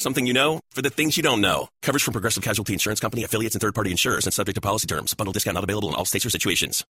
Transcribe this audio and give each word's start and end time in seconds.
Something 0.00 0.26
you 0.26 0.32
know 0.32 0.60
for 0.70 0.80
the 0.80 0.88
things 0.88 1.18
you 1.18 1.22
don't 1.22 1.42
know. 1.42 1.68
Coverage 1.82 2.02
from 2.02 2.12
Progressive 2.12 2.42
Casualty 2.42 2.72
Insurance 2.72 3.00
Company, 3.00 3.22
affiliates, 3.22 3.54
and 3.54 3.60
third 3.60 3.74
party 3.74 3.90
insurers 3.90 4.24
and 4.26 4.32
subject 4.32 4.54
to 4.54 4.60
policy 4.62 4.86
terms. 4.86 5.12
Bundle 5.12 5.34
discount 5.34 5.56
not 5.56 5.64
available 5.64 5.90
in 5.90 5.94
all 5.94 6.06
states 6.06 6.24
or 6.24 6.30
situations. 6.30 6.86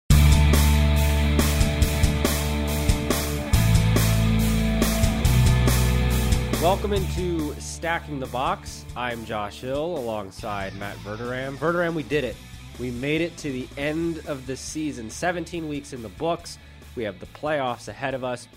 Welcome 6.62 6.92
into 6.92 7.56
Stacking 7.62 8.20
the 8.20 8.28
Box. 8.28 8.84
I'm 8.98 9.24
Josh 9.24 9.62
Hill 9.62 9.98
alongside 9.98 10.76
Matt 10.76 10.98
Verderam. 10.98 11.56
Verderam, 11.56 11.94
we 11.94 12.04
did 12.04 12.26
it. 12.26 12.36
We 12.78 12.92
made 12.92 13.22
it 13.22 13.38
to 13.38 13.50
the 13.50 13.70
end 13.78 14.22
of 14.28 14.48
the 14.48 14.58
season. 14.58 15.10
17 15.10 15.70
weeks 15.70 15.94
in 15.94 16.02
the 16.02 16.10
books. 16.10 16.58
We 16.98 17.06
have 17.06 17.22
the 17.22 17.26
playoffs 17.28 17.88
ahead 17.88 18.16
of 18.16 18.26
us. 18.26 18.50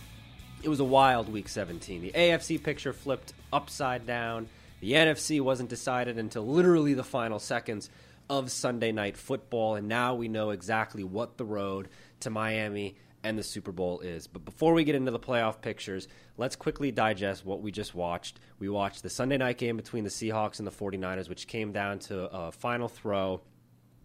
It 0.62 0.68
was 0.68 0.80
a 0.80 0.84
wild 0.84 1.32
week 1.32 1.48
17. 1.48 2.02
The 2.02 2.10
AFC 2.10 2.62
picture 2.62 2.92
flipped 2.92 3.32
upside 3.50 4.06
down. 4.06 4.46
The 4.80 4.92
NFC 4.92 5.40
wasn't 5.40 5.70
decided 5.70 6.18
until 6.18 6.46
literally 6.46 6.92
the 6.92 7.02
final 7.02 7.38
seconds 7.38 7.88
of 8.28 8.50
Sunday 8.50 8.92
night 8.92 9.16
football, 9.16 9.74
and 9.74 9.88
now 9.88 10.14
we 10.14 10.28
know 10.28 10.50
exactly 10.50 11.02
what 11.02 11.38
the 11.38 11.46
road 11.46 11.88
to 12.20 12.30
Miami 12.30 12.96
and 13.24 13.38
the 13.38 13.42
Super 13.42 13.72
Bowl 13.72 14.00
is. 14.00 14.26
But 14.26 14.44
before 14.44 14.74
we 14.74 14.84
get 14.84 14.94
into 14.94 15.10
the 15.10 15.18
playoff 15.18 15.62
pictures, 15.62 16.08
let's 16.36 16.56
quickly 16.56 16.92
digest 16.92 17.44
what 17.44 17.62
we 17.62 17.72
just 17.72 17.94
watched. 17.94 18.38
We 18.58 18.68
watched 18.68 19.02
the 19.02 19.10
Sunday 19.10 19.38
night 19.38 19.56
game 19.56 19.78
between 19.78 20.04
the 20.04 20.10
Seahawks 20.10 20.58
and 20.58 20.66
the 20.66 20.72
49ers, 20.72 21.30
which 21.30 21.46
came 21.46 21.72
down 21.72 22.00
to 22.00 22.24
a 22.30 22.52
final 22.52 22.88
throw 22.88 23.40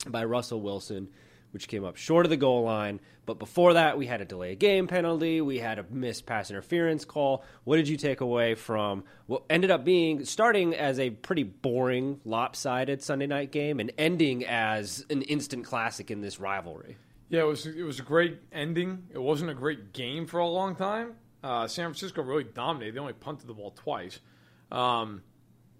by 0.07 0.23
Russell 0.23 0.61
Wilson 0.61 1.09
which 1.55 1.69
came 1.69 1.85
up 1.85 1.95
short 1.95 2.25
of 2.25 2.29
the 2.29 2.35
goal 2.35 2.63
line. 2.63 2.99
But 3.25 3.39
before 3.39 3.75
that, 3.75 3.97
we 3.97 4.07
had 4.07 4.19
a 4.19 4.25
delay 4.25 4.51
of 4.51 4.59
game 4.59 4.87
penalty. 4.87 5.39
We 5.39 5.57
had 5.57 5.79
a 5.79 5.85
missed 5.89 6.25
pass 6.25 6.49
interference 6.49 7.05
call. 7.05 7.45
What 7.63 7.77
did 7.77 7.87
you 7.87 7.95
take 7.95 8.19
away 8.19 8.55
from 8.55 9.05
what 9.27 9.43
ended 9.49 9.71
up 9.71 9.85
being 9.85 10.25
starting 10.25 10.75
as 10.75 10.99
a 10.99 11.11
pretty 11.11 11.43
boring, 11.43 12.19
lopsided 12.25 13.01
Sunday 13.01 13.25
night 13.25 13.53
game 13.53 13.79
and 13.79 13.93
ending 13.97 14.45
as 14.45 15.05
an 15.09 15.21
instant 15.21 15.63
classic 15.63 16.11
in 16.11 16.19
this 16.19 16.41
rivalry? 16.41 16.97
Yeah, 17.29 17.43
it 17.43 17.47
was 17.47 17.65
it 17.65 17.83
was 17.83 18.01
a 18.01 18.03
great 18.03 18.37
ending. 18.51 19.03
It 19.13 19.21
wasn't 19.21 19.49
a 19.49 19.55
great 19.55 19.93
game 19.93 20.27
for 20.27 20.41
a 20.41 20.47
long 20.47 20.75
time. 20.75 21.13
Uh, 21.41 21.69
San 21.69 21.85
Francisco 21.85 22.21
really 22.21 22.43
dominated. 22.43 22.95
They 22.95 22.99
only 22.99 23.13
punted 23.13 23.47
the 23.47 23.53
ball 23.53 23.71
twice. 23.71 24.19
Um, 24.73 25.23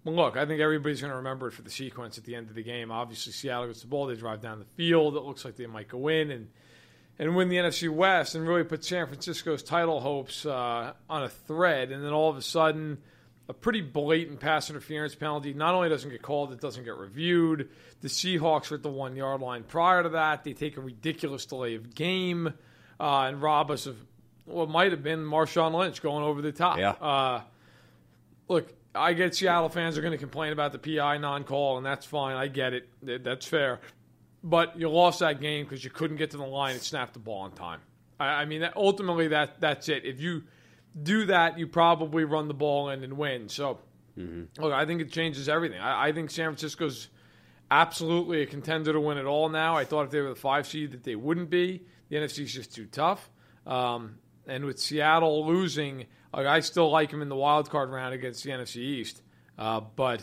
well, 0.06 0.14
look, 0.14 0.36
I 0.36 0.46
think 0.46 0.60
everybody's 0.60 1.00
going 1.00 1.10
to 1.10 1.16
remember 1.16 1.48
it 1.48 1.52
for 1.52 1.62
the 1.62 1.70
sequence 1.70 2.16
at 2.16 2.22
the 2.22 2.36
end 2.36 2.48
of 2.48 2.54
the 2.54 2.62
game. 2.62 2.92
Obviously, 2.92 3.32
Seattle 3.32 3.66
gets 3.66 3.80
the 3.80 3.88
ball, 3.88 4.06
they 4.06 4.14
drive 4.14 4.40
down 4.40 4.60
the 4.60 4.64
field. 4.76 5.16
It 5.16 5.24
looks 5.24 5.44
like 5.44 5.56
they 5.56 5.66
might 5.66 5.88
go 5.88 6.06
in 6.06 6.30
and 6.30 6.48
and 7.18 7.34
win 7.34 7.48
the 7.48 7.56
NFC 7.56 7.90
West 7.90 8.34
and 8.34 8.46
really 8.46 8.62
put 8.62 8.84
San 8.84 9.06
Francisco's 9.06 9.62
title 9.64 10.00
hopes 10.00 10.46
uh, 10.46 10.92
on 11.10 11.24
a 11.24 11.28
thread. 11.28 11.90
And 11.90 12.04
then 12.04 12.12
all 12.12 12.30
of 12.30 12.36
a 12.36 12.42
sudden, 12.42 12.98
a 13.48 13.54
pretty 13.54 13.80
blatant 13.80 14.38
pass 14.38 14.70
interference 14.70 15.14
penalty 15.14 15.54
not 15.54 15.74
only 15.74 15.88
doesn't 15.88 16.10
get 16.10 16.22
called, 16.22 16.52
it 16.52 16.60
doesn't 16.60 16.84
get 16.84 16.96
reviewed. 16.96 17.70
The 18.02 18.08
Seahawks 18.08 18.70
are 18.70 18.76
at 18.76 18.82
the 18.82 18.90
one 18.90 19.16
yard 19.16 19.40
line. 19.40 19.64
Prior 19.64 20.04
to 20.04 20.10
that, 20.10 20.44
they 20.44 20.52
take 20.52 20.76
a 20.76 20.80
ridiculous 20.80 21.46
delay 21.46 21.74
of 21.74 21.94
game 21.94 22.52
uh, 23.00 23.22
and 23.22 23.42
rob 23.42 23.72
us 23.72 23.86
of 23.86 23.96
what 24.44 24.68
might 24.68 24.92
have 24.92 25.02
been 25.02 25.24
Marshawn 25.24 25.74
Lynch 25.74 26.02
going 26.02 26.22
over 26.22 26.42
the 26.42 26.52
top. 26.52 26.78
Yeah. 26.78 26.90
Uh, 26.90 27.40
look, 28.46 28.72
I 28.96 29.12
get 29.12 29.34
Seattle 29.34 29.68
fans 29.68 29.96
are 29.98 30.00
going 30.00 30.12
to 30.12 30.18
complain 30.18 30.52
about 30.52 30.72
the 30.72 30.78
PI 30.78 31.18
non-call, 31.18 31.76
and 31.76 31.86
that's 31.86 32.06
fine. 32.06 32.36
I 32.36 32.48
get 32.48 32.72
it. 32.72 32.88
That's 33.24 33.46
fair. 33.46 33.80
But 34.42 34.78
you 34.78 34.88
lost 34.88 35.20
that 35.20 35.40
game 35.40 35.64
because 35.64 35.82
you 35.84 35.90
couldn't 35.90 36.16
get 36.16 36.30
to 36.32 36.36
the 36.36 36.44
line 36.44 36.74
and 36.74 36.82
snap 36.82 37.12
the 37.12 37.18
ball 37.18 37.42
on 37.42 37.52
time. 37.52 37.80
I, 38.18 38.26
I 38.26 38.44
mean, 38.44 38.68
ultimately, 38.76 39.28
that 39.28 39.60
that's 39.60 39.88
it. 39.88 40.04
If 40.04 40.20
you 40.20 40.44
do 41.00 41.26
that, 41.26 41.58
you 41.58 41.66
probably 41.66 42.24
run 42.24 42.48
the 42.48 42.54
ball 42.54 42.90
in 42.90 43.02
and 43.04 43.18
win. 43.18 43.48
So, 43.48 43.78
mm-hmm. 44.18 44.62
look, 44.62 44.72
I 44.72 44.86
think 44.86 45.00
it 45.00 45.10
changes 45.10 45.48
everything. 45.48 45.80
I, 45.80 46.08
I 46.08 46.12
think 46.12 46.30
San 46.30 46.46
Francisco's 46.46 47.08
absolutely 47.70 48.42
a 48.42 48.46
contender 48.46 48.92
to 48.92 49.00
win 49.00 49.18
it 49.18 49.24
all 49.24 49.48
now. 49.48 49.76
I 49.76 49.84
thought 49.84 50.04
if 50.04 50.10
they 50.10 50.20
were 50.20 50.28
the 50.28 50.34
five 50.34 50.66
seed 50.66 50.92
that 50.92 51.04
they 51.04 51.16
wouldn't 51.16 51.50
be. 51.50 51.82
The 52.08 52.16
NFC 52.16 52.44
is 52.44 52.52
just 52.52 52.74
too 52.74 52.86
tough. 52.86 53.28
Um, 53.66 54.18
and 54.46 54.64
with 54.64 54.78
Seattle 54.78 55.44
losing, 55.46 56.06
like, 56.36 56.46
I 56.46 56.60
still 56.60 56.90
like 56.90 57.10
him 57.10 57.22
in 57.22 57.28
the 57.28 57.36
wild 57.36 57.70
card 57.70 57.90
round 57.90 58.14
against 58.14 58.44
the 58.44 58.50
NFC 58.50 58.76
East, 58.76 59.22
uh, 59.58 59.80
but 59.80 60.22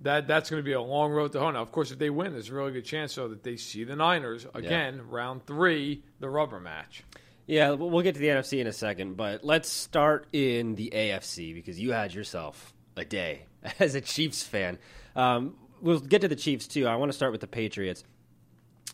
that 0.00 0.26
that's 0.26 0.50
going 0.50 0.60
to 0.60 0.64
be 0.64 0.72
a 0.72 0.80
long 0.80 1.12
road 1.12 1.32
to 1.32 1.38
hoe. 1.38 1.52
Now, 1.52 1.62
of 1.62 1.70
course, 1.70 1.92
if 1.92 1.98
they 1.98 2.10
win, 2.10 2.32
there's 2.32 2.50
a 2.50 2.54
really 2.54 2.72
good 2.72 2.84
chance 2.84 3.12
so 3.12 3.28
that 3.28 3.44
they 3.44 3.56
see 3.56 3.84
the 3.84 3.94
Niners 3.94 4.44
again, 4.54 4.96
yeah. 4.96 5.02
round 5.06 5.46
three, 5.46 6.02
the 6.18 6.28
rubber 6.28 6.60
match. 6.60 7.04
Yeah, 7.46 7.70
we'll 7.72 8.02
get 8.02 8.14
to 8.14 8.20
the 8.20 8.28
NFC 8.28 8.60
in 8.60 8.66
a 8.66 8.72
second, 8.72 9.16
but 9.16 9.44
let's 9.44 9.68
start 9.68 10.26
in 10.32 10.74
the 10.74 10.92
AFC 10.94 11.54
because 11.54 11.78
you 11.78 11.92
had 11.92 12.12
yourself 12.12 12.72
a 12.96 13.04
day 13.04 13.46
as 13.78 13.94
a 13.94 14.00
Chiefs 14.00 14.42
fan. 14.42 14.78
Um, 15.14 15.56
we'll 15.80 16.00
get 16.00 16.22
to 16.22 16.28
the 16.28 16.36
Chiefs 16.36 16.66
too. 16.66 16.86
I 16.86 16.96
want 16.96 17.10
to 17.10 17.16
start 17.16 17.32
with 17.32 17.40
the 17.40 17.46
Patriots. 17.46 18.04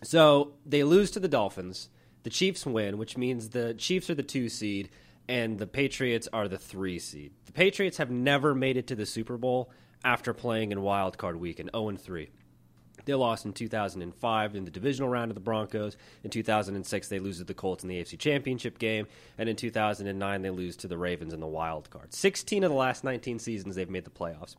So 0.02 0.52
they 0.66 0.84
lose 0.84 1.10
to 1.12 1.20
the 1.20 1.28
Dolphins. 1.28 1.88
The 2.24 2.30
Chiefs 2.30 2.66
win, 2.66 2.98
which 2.98 3.16
means 3.16 3.50
the 3.50 3.74
Chiefs 3.74 4.10
are 4.10 4.14
the 4.14 4.22
two 4.22 4.48
seed 4.48 4.90
and 5.28 5.58
the 5.58 5.66
Patriots 5.66 6.28
are 6.32 6.48
the 6.48 6.58
three 6.58 6.98
seed. 6.98 7.32
The 7.46 7.52
Patriots 7.52 7.98
have 7.98 8.10
never 8.10 8.54
made 8.54 8.76
it 8.76 8.86
to 8.88 8.94
the 8.94 9.06
Super 9.06 9.36
Bowl 9.36 9.70
after 10.04 10.32
playing 10.32 10.72
in 10.72 10.82
Wild 10.82 11.18
Card 11.18 11.38
Week 11.38 11.60
in 11.60 11.70
0 11.74 11.96
3. 11.96 12.30
They 13.04 13.14
lost 13.14 13.46
in 13.46 13.52
2005 13.54 14.54
in 14.54 14.64
the 14.64 14.70
divisional 14.70 15.08
round 15.08 15.30
of 15.30 15.34
the 15.34 15.40
Broncos. 15.40 15.96
In 16.24 16.30
2006, 16.30 17.08
they 17.08 17.18
lose 17.18 17.38
to 17.38 17.44
the 17.44 17.54
Colts 17.54 17.82
in 17.82 17.88
the 17.88 18.02
AFC 18.02 18.18
Championship 18.18 18.78
game. 18.78 19.06
And 19.38 19.48
in 19.48 19.56
2009, 19.56 20.42
they 20.42 20.50
lose 20.50 20.76
to 20.76 20.88
the 20.88 20.98
Ravens 20.98 21.32
in 21.32 21.40
the 21.40 21.46
wild 21.46 21.88
card. 21.88 22.12
16 22.12 22.64
of 22.64 22.70
the 22.70 22.76
last 22.76 23.04
19 23.04 23.38
seasons, 23.38 23.76
they've 23.76 23.88
made 23.88 24.04
the 24.04 24.10
playoffs. 24.10 24.56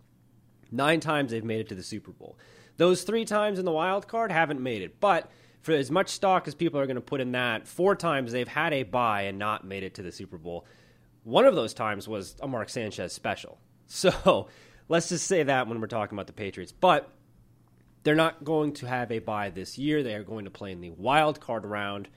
Nine 0.71 0.99
times 0.99 1.29
they've 1.29 1.43
made 1.43 1.59
it 1.59 1.69
to 1.69 1.75
the 1.75 1.83
Super 1.83 2.11
Bowl. 2.11 2.39
Those 2.77 3.03
three 3.03 3.25
times 3.25 3.59
in 3.59 3.65
the 3.65 3.71
wild 3.71 4.07
card 4.07 4.31
haven't 4.31 4.61
made 4.61 4.81
it. 4.81 4.99
But 4.99 5.29
for 5.61 5.73
as 5.73 5.91
much 5.91 6.09
stock 6.09 6.47
as 6.47 6.55
people 6.55 6.79
are 6.79 6.85
going 6.85 6.95
to 6.95 7.01
put 7.01 7.21
in 7.21 7.33
that, 7.33 7.67
four 7.67 7.95
times 7.95 8.31
they've 8.31 8.47
had 8.47 8.73
a 8.73 8.83
bye 8.83 9.23
and 9.23 9.37
not 9.37 9.65
made 9.65 9.83
it 9.83 9.95
to 9.95 10.01
the 10.01 10.11
Super 10.11 10.37
Bowl. 10.37 10.65
One 11.23 11.45
of 11.45 11.55
those 11.55 11.73
times 11.73 12.07
was 12.07 12.35
a 12.41 12.47
Mark 12.47 12.69
Sanchez 12.69 13.13
special. 13.13 13.59
So 13.91 14.49
let's 14.87 15.09
just 15.09 15.25
say 15.25 15.41
that 15.41 15.67
when 15.67 15.81
we're 15.81 15.87
talking 15.87 16.15
about 16.15 16.27
the 16.27 16.33
Patriots. 16.33 16.71
But 16.71 17.09
they're 18.03 18.13
not 18.13 18.43
going 18.43 18.73
to 18.73 18.85
have 18.85 19.11
a 19.11 19.17
bye 19.17 19.49
this 19.49 19.79
year. 19.79 20.03
They 20.03 20.13
are 20.13 20.23
going 20.23 20.45
to 20.45 20.51
play 20.51 20.71
in 20.71 20.79
the 20.79 20.91
wild 20.91 21.39
card 21.39 21.65
round. 21.65 22.07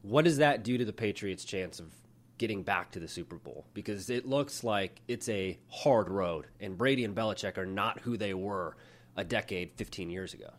What 0.00 0.24
does 0.24 0.38
that 0.38 0.62
do 0.62 0.78
to 0.78 0.84
the 0.86 0.92
Patriots' 0.94 1.44
chance 1.44 1.80
of 1.80 1.92
getting 2.38 2.62
back 2.62 2.92
to 2.92 3.00
the 3.00 3.08
Super 3.08 3.36
Bowl? 3.36 3.66
Because 3.74 4.10
it 4.10 4.26
looks 4.26 4.64
like 4.64 5.00
it's 5.06 5.28
a 5.28 5.58
hard 5.68 6.08
road, 6.08 6.46
and 6.60 6.78
Brady 6.78 7.04
and 7.04 7.14
Belichick 7.14 7.58
are 7.58 7.66
not 7.66 8.00
who 8.00 8.16
they 8.16 8.34
were 8.34 8.76
a 9.16 9.24
decade, 9.24 9.72
15 9.76 10.10
years 10.10 10.34
ago. 10.34 10.50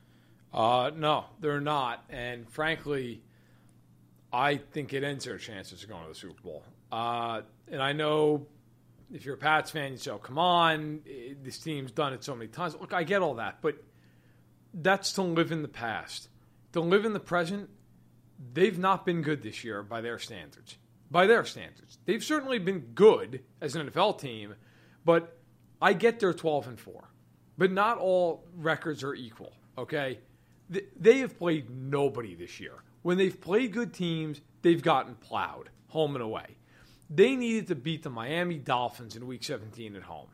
Uh, 0.54 0.92
no, 0.96 1.26
they're 1.40 1.62
not. 1.62 2.04
And 2.10 2.48
frankly, 2.50 3.24
I 4.32 4.58
think 4.58 4.94
it 4.94 5.04
ends 5.04 5.26
their 5.26 5.38
chances 5.38 5.84
of 5.84 5.90
going 5.90 6.04
to 6.04 6.10
the 6.10 6.16
Super 6.16 6.42
Bowl. 6.42 6.64
Uh, 6.92 7.42
and 7.72 7.82
I 7.82 7.94
know 7.94 8.46
if 9.12 9.26
you're 9.26 9.36
a 9.36 9.38
Pats 9.38 9.72
fan, 9.72 9.92
you 9.92 9.98
say, 9.98 10.12
oh, 10.12 10.18
come 10.18 10.38
on, 10.38 11.02
this 11.42 11.58
team's 11.60 11.92
done 11.92 12.14
it 12.14 12.24
so 12.24 12.36
many 12.36 12.48
times. 12.48 12.76
Look, 12.80 12.94
I 12.94 13.04
get 13.04 13.22
all 13.22 13.36
that, 13.36 13.60
but 13.62 13.84
that's 14.74 15.14
to 15.14 15.22
live 15.22 15.52
in 15.52 15.62
the 15.62 15.68
past. 15.68 16.30
To 16.74 16.82
live 16.82 17.06
in 17.06 17.14
the 17.14 17.20
present, 17.20 17.70
they've 18.54 18.78
not 18.78 19.06
been 19.06 19.22
good 19.22 19.44
this 19.44 19.64
year 19.64 19.84
by 19.84 20.02
their 20.02 20.18
standards. 20.18 20.78
By 21.12 21.28
their 21.28 21.46
standards. 21.46 22.00
They've 22.06 22.24
certainly 22.24 22.58
been 22.58 22.80
good 22.96 23.44
as 23.62 23.76
an 23.76 23.88
NFL 23.88 24.20
team, 24.20 24.56
but 25.06 25.38
I 25.82 25.94
get 25.94 26.20
they're 26.20 26.34
12 26.34 26.68
and 26.68 26.80
4. 26.80 27.10
But 27.56 27.72
not 27.72 28.00
all 28.00 28.46
records 28.56 29.04
are 29.04 29.14
equal, 29.14 29.54
okay? 29.78 30.20
They 31.00 31.20
have 31.20 31.38
played 31.38 31.70
nobody 31.70 32.36
this 32.36 32.60
year. 32.60 32.84
When 33.02 33.18
they've 33.18 33.40
played 33.40 33.74
good 33.74 33.94
teams, 33.94 34.42
they've 34.62 34.82
gotten 34.82 35.16
plowed 35.16 35.70
home 35.88 36.16
and 36.16 36.24
away. 36.24 36.58
They 37.10 37.36
needed 37.36 37.68
to 37.68 37.76
beat 37.76 38.04
the 38.04 38.10
Miami 38.10 38.58
Dolphins 38.58 39.16
in 39.16 39.28
week 39.28 39.44
17 39.44 39.96
at 39.96 40.04
home. 40.04 40.30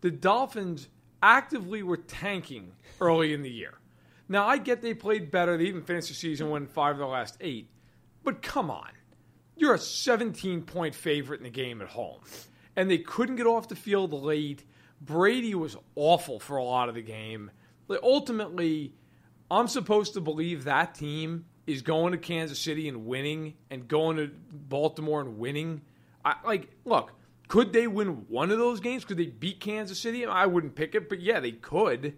The 0.00 0.10
Dolphins 0.10 0.88
actively 1.22 1.82
were 1.82 1.96
tanking 1.96 2.72
early 3.00 3.34
in 3.34 3.42
the 3.42 3.50
year. 3.50 3.74
Now, 4.28 4.46
I 4.46 4.58
get 4.58 4.80
they 4.80 4.94
played 4.94 5.30
better. 5.30 5.56
They 5.56 5.64
even 5.64 5.82
finished 5.82 6.08
the 6.08 6.14
season 6.14 6.50
winning 6.50 6.68
five 6.68 6.92
of 6.92 7.00
the 7.00 7.06
last 7.06 7.36
eight. 7.40 7.68
But 8.24 8.40
come 8.40 8.70
on. 8.70 8.88
You're 9.56 9.74
a 9.74 9.78
17 9.78 10.62
point 10.62 10.94
favorite 10.94 11.40
in 11.40 11.44
the 11.44 11.50
game 11.50 11.82
at 11.82 11.88
home. 11.88 12.20
And 12.76 12.90
they 12.90 12.98
couldn't 12.98 13.36
get 13.36 13.46
off 13.46 13.68
the 13.68 13.76
field 13.76 14.12
late. 14.12 14.64
Brady 15.00 15.54
was 15.54 15.76
awful 15.96 16.38
for 16.40 16.56
a 16.56 16.64
lot 16.64 16.88
of 16.88 16.94
the 16.94 17.02
game 17.02 17.50
ultimately, 18.02 18.94
I'm 19.52 19.68
supposed 19.68 20.14
to 20.14 20.20
believe 20.20 20.64
that 20.64 20.94
team 20.94 21.44
is 21.66 21.82
going 21.82 22.12
to 22.12 22.18
Kansas 22.18 22.58
City 22.58 22.88
and 22.88 23.04
winning, 23.04 23.54
and 23.70 23.86
going 23.86 24.16
to 24.16 24.30
Baltimore 24.50 25.20
and 25.20 25.38
winning. 25.38 25.82
I 26.24 26.36
like 26.44 26.70
look. 26.84 27.12
Could 27.48 27.74
they 27.74 27.86
win 27.86 28.24
one 28.28 28.50
of 28.50 28.58
those 28.58 28.80
games? 28.80 29.04
Could 29.04 29.18
they 29.18 29.26
beat 29.26 29.60
Kansas 29.60 29.98
City? 29.98 30.24
I 30.24 30.46
wouldn't 30.46 30.74
pick 30.74 30.94
it, 30.94 31.10
but 31.10 31.20
yeah, 31.20 31.38
they 31.38 31.52
could. 31.52 32.16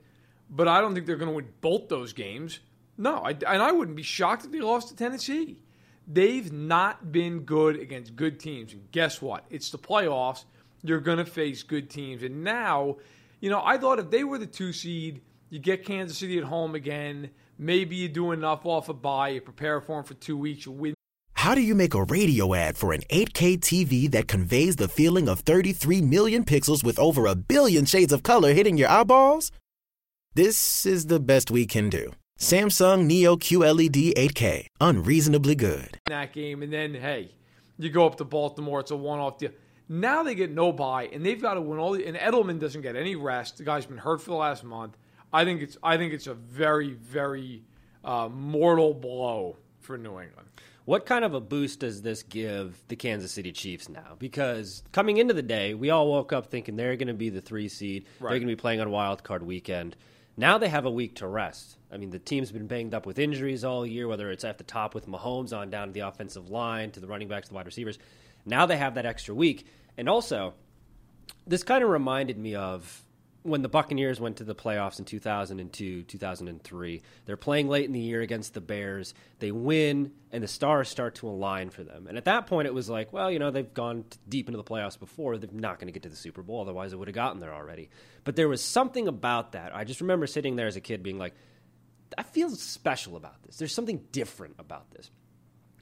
But 0.48 0.68
I 0.68 0.80
don't 0.80 0.94
think 0.94 1.06
they're 1.06 1.16
going 1.16 1.30
to 1.30 1.34
win 1.34 1.48
both 1.60 1.88
those 1.88 2.12
games. 2.12 2.60
No, 2.96 3.16
I, 3.16 3.30
and 3.30 3.60
I 3.60 3.72
wouldn't 3.72 3.96
be 3.96 4.04
shocked 4.04 4.44
if 4.44 4.52
they 4.52 4.60
lost 4.60 4.90
to 4.90 4.96
Tennessee. 4.96 5.60
They've 6.06 6.52
not 6.52 7.10
been 7.10 7.40
good 7.40 7.80
against 7.80 8.14
good 8.14 8.38
teams. 8.38 8.72
And 8.72 8.88
guess 8.92 9.20
what? 9.20 9.44
It's 9.50 9.70
the 9.70 9.78
playoffs. 9.78 10.44
You're 10.84 11.00
going 11.00 11.18
to 11.18 11.24
face 11.24 11.64
good 11.64 11.90
teams. 11.90 12.22
And 12.22 12.44
now, 12.44 12.98
you 13.40 13.50
know, 13.50 13.60
I 13.64 13.76
thought 13.78 13.98
if 13.98 14.10
they 14.10 14.22
were 14.22 14.38
the 14.38 14.46
two 14.46 14.72
seed, 14.72 15.20
you 15.54 15.60
get 15.60 15.84
Kansas 15.84 16.18
City 16.18 16.36
at 16.36 16.42
home 16.42 16.74
again. 16.74 17.30
Maybe 17.58 17.94
you 17.94 18.08
do 18.08 18.32
enough 18.32 18.66
off 18.66 18.88
a 18.88 18.92
bye. 18.92 19.28
You 19.28 19.40
prepare 19.40 19.80
for 19.80 19.94
them 19.94 20.04
for 20.04 20.14
two 20.14 20.36
weeks. 20.36 20.66
You 20.66 20.72
win. 20.72 20.94
How 21.34 21.54
do 21.54 21.60
you 21.60 21.76
make 21.76 21.94
a 21.94 22.02
radio 22.02 22.54
ad 22.54 22.76
for 22.76 22.92
an 22.92 23.02
8K 23.02 23.60
TV 23.60 24.10
that 24.10 24.26
conveys 24.26 24.74
the 24.74 24.88
feeling 24.88 25.28
of 25.28 25.40
33 25.40 26.00
million 26.00 26.44
pixels 26.44 26.82
with 26.82 26.98
over 26.98 27.26
a 27.26 27.36
billion 27.36 27.84
shades 27.84 28.12
of 28.12 28.24
color 28.24 28.52
hitting 28.52 28.76
your 28.76 28.88
eyeballs? 28.88 29.52
This 30.34 30.84
is 30.84 31.06
the 31.06 31.20
best 31.20 31.52
we 31.52 31.66
can 31.66 31.88
do. 31.88 32.10
Samsung 32.36 33.06
Neo 33.06 33.36
QLED 33.36 34.14
8K, 34.14 34.66
unreasonably 34.80 35.54
good. 35.54 36.00
That 36.06 36.32
game, 36.32 36.64
and 36.64 36.72
then 36.72 36.94
hey, 36.94 37.30
you 37.78 37.90
go 37.90 38.06
up 38.06 38.16
to 38.16 38.24
Baltimore. 38.24 38.80
It's 38.80 38.90
a 38.90 38.96
one-off 38.96 39.38
deal. 39.38 39.52
Now 39.88 40.24
they 40.24 40.34
get 40.34 40.50
no 40.50 40.72
bye, 40.72 41.08
and 41.12 41.24
they've 41.24 41.40
got 41.40 41.54
to 41.54 41.60
win 41.60 41.78
all. 41.78 41.92
The, 41.92 42.04
and 42.04 42.16
Edelman 42.16 42.58
doesn't 42.58 42.82
get 42.82 42.96
any 42.96 43.14
rest. 43.14 43.58
The 43.58 43.62
guy's 43.62 43.86
been 43.86 43.98
hurt 43.98 44.20
for 44.20 44.30
the 44.30 44.36
last 44.36 44.64
month. 44.64 44.96
I 45.34 45.44
think 45.44 45.62
it's 45.62 45.76
I 45.82 45.96
think 45.96 46.12
it's 46.12 46.28
a 46.28 46.34
very 46.34 46.92
very 46.92 47.64
uh, 48.04 48.28
mortal 48.32 48.94
blow 48.94 49.56
for 49.80 49.98
New 49.98 50.20
England. 50.20 50.48
What 50.84 51.06
kind 51.06 51.24
of 51.24 51.34
a 51.34 51.40
boost 51.40 51.80
does 51.80 52.02
this 52.02 52.22
give 52.22 52.80
the 52.88 52.94
Kansas 52.94 53.32
City 53.32 53.50
Chiefs 53.50 53.88
now? 53.88 54.16
Because 54.18 54.84
coming 54.92 55.16
into 55.16 55.34
the 55.34 55.42
day, 55.42 55.74
we 55.74 55.90
all 55.90 56.06
woke 56.06 56.32
up 56.32 56.46
thinking 56.46 56.76
they're 56.76 56.96
going 56.96 57.08
to 57.08 57.14
be 57.14 57.30
the 57.30 57.40
three 57.40 57.68
seed. 57.68 58.04
Right. 58.20 58.30
They're 58.30 58.38
going 58.38 58.48
to 58.48 58.56
be 58.56 58.60
playing 58.60 58.80
on 58.80 58.90
wild 58.90 59.24
card 59.24 59.42
weekend. 59.42 59.96
Now 60.36 60.58
they 60.58 60.68
have 60.68 60.84
a 60.84 60.90
week 60.90 61.16
to 61.16 61.26
rest. 61.26 61.78
I 61.90 61.96
mean, 61.96 62.10
the 62.10 62.18
team's 62.18 62.52
been 62.52 62.66
banged 62.66 62.94
up 62.94 63.06
with 63.06 63.18
injuries 63.18 63.64
all 63.64 63.86
year, 63.86 64.06
whether 64.06 64.30
it's 64.30 64.44
at 64.44 64.58
the 64.58 64.64
top 64.64 64.94
with 64.94 65.08
Mahomes 65.08 65.56
on 65.56 65.70
down 65.70 65.88
to 65.88 65.92
the 65.92 66.00
offensive 66.00 66.50
line, 66.50 66.90
to 66.92 67.00
the 67.00 67.06
running 67.06 67.28
backs, 67.28 67.46
to 67.46 67.50
the 67.50 67.56
wide 67.56 67.66
receivers. 67.66 67.98
Now 68.44 68.66
they 68.66 68.76
have 68.76 68.94
that 68.94 69.06
extra 69.06 69.34
week. 69.34 69.66
And 69.96 70.08
also, 70.08 70.54
this 71.46 71.62
kind 71.62 71.82
of 71.82 71.90
reminded 71.90 72.36
me 72.36 72.54
of 72.54 73.04
when 73.44 73.60
the 73.60 73.68
Buccaneers 73.68 74.18
went 74.18 74.38
to 74.38 74.44
the 74.44 74.54
playoffs 74.54 74.98
in 74.98 75.04
2002, 75.04 76.04
2003. 76.04 77.02
They're 77.26 77.36
playing 77.36 77.68
late 77.68 77.84
in 77.84 77.92
the 77.92 78.00
year 78.00 78.22
against 78.22 78.54
the 78.54 78.62
Bears. 78.62 79.12
They 79.38 79.52
win, 79.52 80.12
and 80.32 80.42
the 80.42 80.48
stars 80.48 80.88
start 80.88 81.16
to 81.16 81.28
align 81.28 81.68
for 81.68 81.84
them. 81.84 82.06
And 82.06 82.16
at 82.16 82.24
that 82.24 82.46
point, 82.46 82.66
it 82.66 82.74
was 82.74 82.88
like, 82.88 83.12
well, 83.12 83.30
you 83.30 83.38
know, 83.38 83.50
they've 83.50 83.72
gone 83.72 84.06
deep 84.26 84.48
into 84.48 84.56
the 84.56 84.64
playoffs 84.64 84.98
before. 84.98 85.36
They're 85.36 85.50
not 85.52 85.78
going 85.78 85.88
to 85.88 85.92
get 85.92 86.04
to 86.04 86.08
the 86.08 86.16
Super 86.16 86.42
Bowl. 86.42 86.62
Otherwise, 86.62 86.92
they 86.92 86.96
would 86.96 87.06
have 87.06 87.14
gotten 87.14 87.38
there 87.38 87.52
already. 87.52 87.90
But 88.24 88.34
there 88.34 88.48
was 88.48 88.64
something 88.64 89.08
about 89.08 89.52
that. 89.52 89.76
I 89.76 89.84
just 89.84 90.00
remember 90.00 90.26
sitting 90.26 90.56
there 90.56 90.66
as 90.66 90.76
a 90.76 90.80
kid 90.80 91.02
being 91.02 91.18
like, 91.18 91.34
I 92.16 92.22
feel 92.22 92.48
special 92.48 93.14
about 93.14 93.42
this. 93.42 93.58
There's 93.58 93.74
something 93.74 94.00
different 94.10 94.54
about 94.58 94.90
this. 94.92 95.10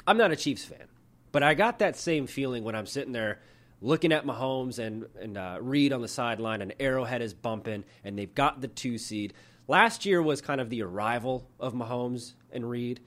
I'm 0.05 0.17
not 0.17 0.33
a 0.33 0.37
Chiefs 0.37 0.65
fan, 0.65 0.89
but 1.31 1.45
I 1.45 1.55
got 1.55 1.79
that 1.79 1.97
same 1.97 2.27
feeling 2.27 2.65
when 2.65 2.75
I'm 2.75 2.87
sitting 2.87 3.13
there 3.13 3.41
looking 3.83 4.13
at 4.13 4.25
Mahomes 4.25 4.79
and 4.79 5.07
and 5.21 5.37
uh, 5.37 5.59
Reid 5.61 5.93
on 5.93 6.01
the 6.01 6.09
sideline, 6.09 6.63
and 6.63 6.73
Arrowhead 6.81 7.21
is 7.21 7.35
bumping, 7.35 7.85
and 8.03 8.19
they've 8.19 8.35
got 8.35 8.61
the 8.61 8.69
two 8.69 8.97
seed. 8.97 9.35
Last 9.69 10.07
year 10.07 10.23
was 10.23 10.41
kind 10.41 10.61
of 10.61 10.71
the 10.71 10.83
arrival 10.83 11.49
of 11.61 11.75
Mahomes 11.75 12.33
and 12.51 12.69
Reid. 12.69 13.01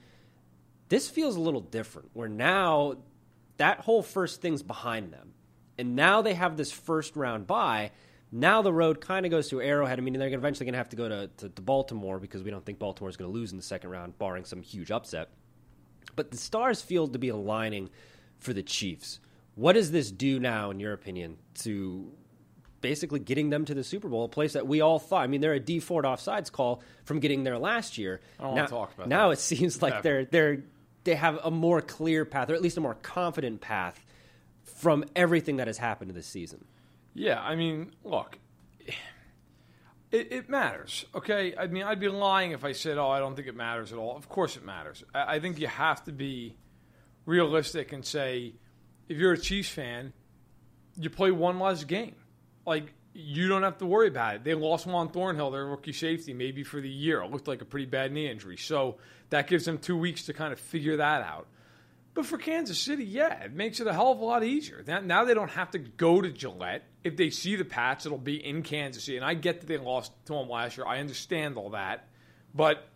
This 0.88 1.08
feels 1.08 1.36
a 1.36 1.40
little 1.40 1.60
different, 1.60 2.10
where 2.12 2.28
now 2.28 2.96
that 3.56 3.80
whole 3.80 4.02
first 4.02 4.40
thing's 4.40 4.62
behind 4.62 5.12
them, 5.12 5.32
and 5.78 5.96
now 5.96 6.22
they 6.22 6.34
have 6.34 6.56
this 6.56 6.70
first 6.70 7.16
round 7.16 7.46
bye. 7.46 7.90
Now 8.32 8.60
the 8.60 8.72
road 8.72 9.00
kind 9.00 9.24
of 9.24 9.30
goes 9.30 9.48
to 9.50 9.62
Arrowhead. 9.62 9.98
I 9.98 10.02
mean, 10.02 10.14
they're 10.14 10.28
eventually 10.28 10.66
going 10.66 10.74
to 10.74 10.78
have 10.78 10.88
to 10.90 10.96
go 10.96 11.08
to, 11.08 11.30
to, 11.38 11.48
to 11.48 11.62
Baltimore 11.62 12.18
because 12.18 12.42
we 12.42 12.50
don't 12.50 12.64
think 12.66 12.78
Baltimore 12.78 13.08
is 13.08 13.16
going 13.16 13.30
to 13.30 13.34
lose 13.34 13.52
in 13.52 13.56
the 13.56 13.62
second 13.62 13.90
round, 13.90 14.18
barring 14.18 14.44
some 14.44 14.62
huge 14.62 14.90
upset. 14.90 15.30
But 16.16 16.32
the 16.32 16.36
stars 16.36 16.82
feel 16.82 17.06
to 17.08 17.18
be 17.18 17.28
aligning 17.28 17.88
for 18.38 18.52
the 18.52 18.64
Chiefs. 18.64 19.20
What 19.56 19.72
does 19.72 19.90
this 19.90 20.10
do 20.10 20.38
now, 20.38 20.70
in 20.70 20.78
your 20.78 20.92
opinion, 20.92 21.38
to 21.62 22.12
basically 22.80 23.18
getting 23.18 23.50
them 23.50 23.64
to 23.64 23.74
the 23.74 23.82
Super 23.82 24.08
Bowl, 24.08 24.24
a 24.24 24.28
place 24.28 24.52
that 24.52 24.66
we 24.66 24.80
all 24.80 25.00
thought. 25.00 25.22
I 25.22 25.26
mean, 25.26 25.40
they're 25.40 25.54
a 25.54 25.60
Dee 25.60 25.80
Ford 25.80 26.04
offsides 26.04 26.52
call 26.52 26.82
from 27.04 27.18
getting 27.18 27.42
there 27.42 27.58
last 27.58 27.98
year. 27.98 28.20
I 28.38 28.44
don't 28.44 28.54
now, 28.54 28.60
want 28.60 28.68
to 28.68 28.74
talk 28.74 28.94
about 28.94 29.08
now 29.08 29.30
it 29.30 29.40
seems 29.40 29.82
like 29.82 29.94
yeah. 29.94 30.00
they're 30.02 30.24
they're 30.24 30.62
they 31.04 31.14
have 31.14 31.40
a 31.42 31.50
more 31.50 31.80
clear 31.80 32.24
path, 32.24 32.50
or 32.50 32.54
at 32.54 32.62
least 32.62 32.76
a 32.76 32.80
more 32.80 32.94
confident 32.94 33.60
path 33.60 34.04
from 34.62 35.04
everything 35.14 35.56
that 35.56 35.66
has 35.66 35.78
happened 35.78 36.10
this 36.12 36.26
season. 36.26 36.64
Yeah, 37.14 37.40
I 37.40 37.54
mean, 37.54 37.92
look, 38.04 38.38
it, 40.10 40.32
it, 40.32 40.48
matters. 40.48 41.06
Okay, 41.14 41.54
I 41.56 41.66
mean, 41.66 41.82
I'd 41.82 42.00
be 42.00 42.08
lying 42.08 42.50
if 42.52 42.64
I 42.64 42.72
said, 42.72 42.98
"Oh, 42.98 43.08
I 43.08 43.18
don't 43.20 43.34
think 43.34 43.48
it 43.48 43.56
matters 43.56 43.92
at 43.92 43.98
all." 43.98 44.16
Of 44.16 44.28
course, 44.28 44.56
it 44.56 44.64
matters. 44.64 45.02
I, 45.14 45.36
I 45.36 45.40
think 45.40 45.58
you 45.58 45.66
have 45.66 46.04
to 46.04 46.12
be 46.12 46.56
realistic 47.24 47.92
and 47.92 48.04
say 48.04 48.54
if 49.08 49.18
you're 49.18 49.32
a 49.32 49.38
Chiefs 49.38 49.68
fan, 49.68 50.12
you 50.96 51.10
play 51.10 51.30
one 51.30 51.58
less 51.58 51.84
game. 51.84 52.16
Like 52.66 52.92
you 53.12 53.48
don't 53.48 53.62
have 53.62 53.78
to 53.78 53.86
worry 53.86 54.08
about 54.08 54.36
it. 54.36 54.44
They 54.44 54.54
lost 54.54 54.86
Juan 54.86 55.08
Thornhill, 55.08 55.50
their 55.50 55.66
rookie 55.66 55.92
safety, 55.92 56.34
maybe 56.34 56.64
for 56.64 56.80
the 56.80 56.88
year. 56.88 57.22
It 57.22 57.30
looked 57.30 57.48
like 57.48 57.62
a 57.62 57.64
pretty 57.64 57.86
bad 57.86 58.12
knee 58.12 58.30
injury. 58.30 58.56
So 58.56 58.96
that 59.30 59.46
gives 59.46 59.64
them 59.64 59.78
two 59.78 59.96
weeks 59.96 60.26
to 60.26 60.34
kind 60.34 60.52
of 60.52 60.60
figure 60.60 60.98
that 60.98 61.22
out. 61.22 61.46
But 62.12 62.24
for 62.24 62.38
Kansas 62.38 62.78
City, 62.78 63.04
yeah, 63.04 63.44
it 63.44 63.52
makes 63.52 63.78
it 63.78 63.86
a 63.86 63.92
hell 63.92 64.10
of 64.10 64.20
a 64.20 64.24
lot 64.24 64.42
easier. 64.42 64.82
Now 64.86 65.24
they 65.24 65.34
don't 65.34 65.50
have 65.50 65.70
to 65.72 65.78
go 65.78 66.20
to 66.22 66.30
Gillette. 66.30 66.84
If 67.04 67.16
they 67.16 67.28
see 67.28 67.56
the 67.56 67.64
Pats, 67.64 68.06
it'll 68.06 68.16
be 68.16 68.36
in 68.36 68.62
Kansas 68.62 69.04
City. 69.04 69.18
And 69.18 69.26
I 69.26 69.34
get 69.34 69.60
that 69.60 69.66
they 69.66 69.76
lost 69.76 70.12
to 70.26 70.32
them 70.32 70.48
last 70.48 70.78
year. 70.78 70.86
I 70.86 70.98
understand 70.98 71.58
all 71.58 71.70
that. 71.70 72.08
But 72.54 72.88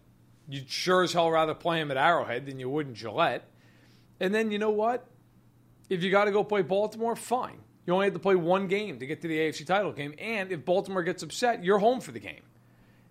you'd 0.49 0.71
sure 0.71 1.03
as 1.03 1.13
hell 1.13 1.31
rather 1.31 1.55
play 1.55 1.81
them 1.81 1.91
at 1.91 1.99
Arrowhead 1.99 2.47
than 2.47 2.59
you 2.59 2.71
would 2.71 2.89
in 2.89 2.95
Gillette. 2.95 3.47
And 4.21 4.35
then 4.35 4.51
you 4.51 4.59
know 4.59 4.71
what? 4.71 5.07
If 5.91 6.03
you 6.03 6.11
got 6.11 6.25
to 6.25 6.31
go 6.31 6.43
play 6.43 6.63
Baltimore, 6.63 7.15
fine. 7.15 7.59
You 7.87 7.93
only 7.93 8.07
have 8.07 8.15
to 8.15 8.21
play 8.21 8.37
one 8.37 8.69
game 8.69 8.99
to 9.01 9.07
get 9.07 9.21
to 9.23 9.29
the 9.29 9.37
AFC 9.37 9.67
title 9.67 9.93
game. 9.93 10.15
And 10.19 10.53
if 10.53 10.65
Baltimore 10.65 11.03
gets 11.03 11.23
upset, 11.23 11.65
you're 11.65 11.79
home 11.79 12.01
for 12.01 12.13
the 12.13 12.21
game. 12.21 12.43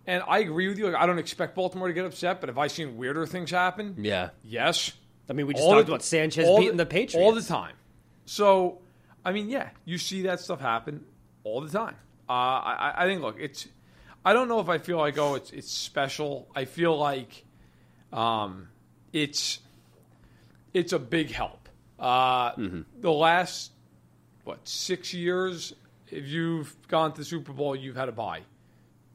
And 0.07 0.23
I 0.27 0.39
agree 0.39 0.67
with 0.67 0.79
you. 0.79 0.87
Like, 0.87 0.95
I 0.95 1.05
don't 1.05 1.19
expect 1.19 1.55
Baltimore 1.55 1.87
to 1.87 1.93
get 1.93 2.05
upset, 2.05 2.39
but 2.39 2.49
have 2.49 2.57
I 2.57 2.67
seen 2.67 2.97
weirder 2.97 3.25
things 3.25 3.51
happen? 3.51 3.95
Yeah. 3.99 4.29
Yes. 4.43 4.93
I 5.29 5.33
mean, 5.33 5.45
we 5.45 5.53
just 5.53 5.63
all 5.63 5.73
talked 5.73 5.87
the, 5.87 5.91
about 5.93 6.03
Sanchez 6.03 6.47
beating 6.57 6.77
the, 6.77 6.85
the 6.85 6.89
Patriots 6.89 7.15
all 7.15 7.33
the 7.33 7.43
time. 7.43 7.75
So, 8.25 8.79
I 9.25 9.33
mean, 9.33 9.49
yeah, 9.49 9.69
you 9.85 9.97
see 9.97 10.23
that 10.23 10.39
stuff 10.39 10.61
happen 10.61 11.03
all 11.43 11.61
the 11.61 11.69
time. 11.69 11.95
Uh, 12.29 12.31
I, 12.31 12.93
I 12.97 13.05
think, 13.05 13.21
look, 13.21 13.37
it's. 13.39 13.67
I 14.23 14.33
don't 14.33 14.47
know 14.47 14.59
if 14.59 14.69
I 14.69 14.77
feel 14.77 14.97
like 14.97 15.17
oh, 15.17 15.35
it's 15.35 15.51
it's 15.51 15.71
special. 15.71 16.47
I 16.55 16.65
feel 16.65 16.97
like, 16.97 17.45
um, 18.13 18.67
it's 19.13 19.59
it's 20.73 20.93
a 20.93 20.99
big 20.99 21.31
help. 21.31 21.58
Uh, 21.99 22.51
mm-hmm. 22.53 22.81
The 23.01 23.11
last 23.11 23.71
what 24.43 24.67
six 24.67 25.13
years, 25.13 25.73
if 26.09 26.27
you've 26.27 26.75
gone 26.87 27.11
to 27.13 27.17
the 27.19 27.25
Super 27.25 27.53
Bowl, 27.53 27.75
you've 27.75 27.95
had 27.95 28.09
a 28.09 28.13
bye. 28.13 28.41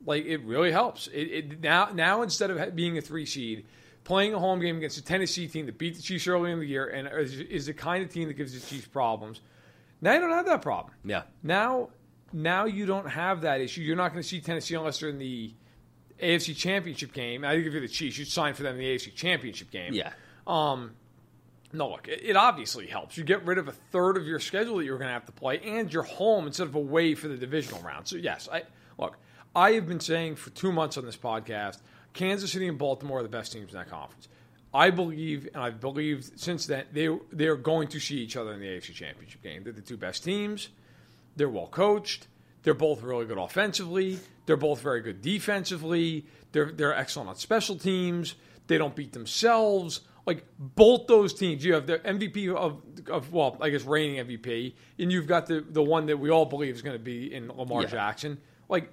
Like 0.07 0.26
it 0.26 0.43
really 0.45 0.71
helps. 0.71 1.07
It, 1.09 1.19
it, 1.19 1.61
now 1.61 1.91
now 1.95 2.23
instead 2.23 2.50
of 2.50 2.76
being 2.76 2.99
a 2.99 3.00
three 3.00 3.26
seed, 3.26 3.67
playing 4.05 4.35
a 4.35 4.38
home 4.38 4.61
game 4.61 4.76
against 4.76 4.99
a 4.99 5.05
Tennessee 5.05 5.49
team 5.49 5.67
that 5.67 5.79
beat 5.79 5.97
the 5.97 6.03
Chiefs 6.03 6.26
early 6.26 6.53
in 6.53 6.61
the 6.61 6.67
year 6.67 6.87
and 6.88 7.09
is, 7.09 7.41
is 7.41 7.67
the 7.67 7.75
kind 7.75 8.05
of 8.05 8.11
team 8.11 8.29
that 8.29 8.35
gives 8.35 8.53
the 8.53 8.61
Chiefs 8.61 8.87
problems. 8.87 9.41
Now 10.00 10.12
you 10.12 10.21
don't 10.21 10.31
have 10.31 10.47
that 10.47 10.61
problem. 10.61 10.95
Yeah. 11.05 11.23
Now 11.43 11.88
now 12.33 12.67
you 12.67 12.85
don't 12.85 13.09
have 13.09 13.43
that 13.43 13.61
issue. 13.61 13.81
You're 13.81 13.97
not 13.97 14.12
going 14.12 14.23
to 14.23 14.29
see 14.29 14.41
Tennessee 14.41 14.75
unless 14.75 15.00
they're 15.00 15.09
in 15.09 15.19
the 15.19 15.55
AFC 16.21 16.57
Championship 16.57 17.12
game. 17.12 17.45
I 17.45 17.55
think 17.55 17.67
if 17.67 17.73
you're 17.73 17.81
the 17.81 17.88
Chiefs, 17.88 18.19
you'd 18.19 18.29
sign 18.29 18.55
for 18.55 18.62
them 18.62 18.75
in 18.75 18.81
the 18.81 18.95
AFC 18.95 19.14
Championship 19.14 19.71
game. 19.71 19.95
Yeah. 19.95 20.12
Um, 20.47 20.93
no, 21.75 21.90
look, 21.90 22.09
it, 22.09 22.37
obviously 22.37 22.87
helps. 22.87 23.16
You 23.16 23.25
get 23.25 23.45
rid 23.45 23.59
of 23.59 23.69
a 23.69 23.73
third 23.73 24.16
of 24.16 24.26
your 24.26 24.38
schedule 24.38 24.76
that 24.78 24.85
you're 24.85 24.99
going 24.99 25.09
to 25.09 25.14
have 25.14 25.26
to 25.26 25.33
play, 25.33 25.61
and 25.61 25.93
you're 25.93 26.04
home 26.04 26.47
instead 26.47 26.69
of 26.69 26.75
away 26.75 27.14
for 27.14 27.28
the 27.28 27.37
divisional 27.37 27.83
round. 27.83 28.07
So 28.07 28.16
yes, 28.16 28.49
I 28.50 28.62
look. 28.97 29.19
I 29.57 29.73
have 29.73 29.87
been 29.87 30.00
saying 30.00 30.37
for 30.37 30.50
two 30.50 30.73
months 30.73 30.97
on 30.97 31.04
this 31.04 31.16
podcast, 31.16 31.78
Kansas 32.12 32.52
City 32.52 32.66
and 32.66 32.78
Baltimore 32.78 33.21
are 33.21 33.23
the 33.23 33.28
best 33.28 33.52
teams 33.52 33.73
in 33.73 33.78
that 33.78 33.88
conference. 33.88 34.28
I 34.73 34.90
believe, 34.90 35.49
and 35.54 35.62
I've 35.62 35.81
believed 35.81 36.38
since 36.38 36.66
then, 36.66 36.85
they 36.93 37.09
they 37.33 37.47
are 37.47 37.57
going 37.57 37.88
to 37.88 38.00
see 38.00 38.16
each 38.16 38.37
other 38.37 38.52
in 38.52 38.61
the 38.61 38.66
AFC 38.66 38.95
Championship 38.95 39.43
game. 39.43 39.64
They're 39.64 39.73
the 39.73 39.81
two 39.81 39.97
best 39.97 40.25
teams. 40.25 40.69
They're 41.37 41.49
well 41.49 41.69
coached. 41.69 42.28
They're 42.62 42.75
both 42.75 43.02
really 43.02 43.26
good 43.26 43.38
offensively. 43.38 44.19
They're 44.47 44.57
both 44.57 44.81
very 44.81 45.00
good 45.00 45.23
defensively. 45.23 46.26
They're 46.52 46.73
they're 46.73 46.95
excellent 46.95 47.28
on 47.28 47.37
special 47.37 47.76
teams. 47.76 48.37
They 48.66 48.78
don't 48.78 48.97
beat 48.97 49.12
themselves 49.12 50.00
like 50.26 50.45
both 50.59 51.07
those 51.07 51.35
teams. 51.35 51.64
You 51.64 51.75
have 51.75 51.87
the 51.87 51.99
MVP 51.99 52.54
of, 52.54 52.81
of 53.09 53.33
well, 53.33 53.57
I 53.61 53.71
guess 53.71 53.85
reigning 53.85 54.25
MVP, 54.26 54.75
and 54.99 55.12
you've 55.12 55.26
got 55.26 55.47
the 55.47 55.61
the 55.61 55.83
one 55.83 56.07
that 56.07 56.19
we 56.19 56.31
all 56.31 56.47
believe 56.47 56.75
is 56.75 56.83
going 56.83 56.97
to 56.97 57.02
be 57.02 57.33
in 57.33 57.49
Lamar 57.49 57.83
yeah. 57.83 57.88
Jackson. 57.88 58.38
Like, 58.69 58.90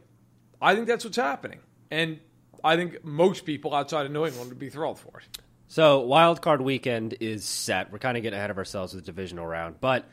I 0.61 0.75
think 0.75 0.87
that's 0.87 1.03
what's 1.03 1.17
happening, 1.17 1.59
and 1.89 2.19
I 2.63 2.75
think 2.75 3.03
most 3.03 3.45
people 3.45 3.73
outside 3.73 4.05
of 4.05 4.11
New 4.11 4.25
England 4.25 4.49
would 4.49 4.59
be 4.59 4.69
thrilled 4.69 4.99
for 4.99 5.19
it. 5.19 5.39
So 5.67 6.01
wild 6.01 6.41
card 6.41 6.61
weekend 6.61 7.15
is 7.21 7.45
set. 7.45 7.91
We're 7.91 7.99
kind 7.99 8.17
of 8.17 8.23
getting 8.23 8.37
ahead 8.37 8.51
of 8.51 8.57
ourselves 8.57 8.93
with 8.93 9.05
the 9.05 9.11
divisional 9.11 9.47
round, 9.47 9.79
but 9.79 10.05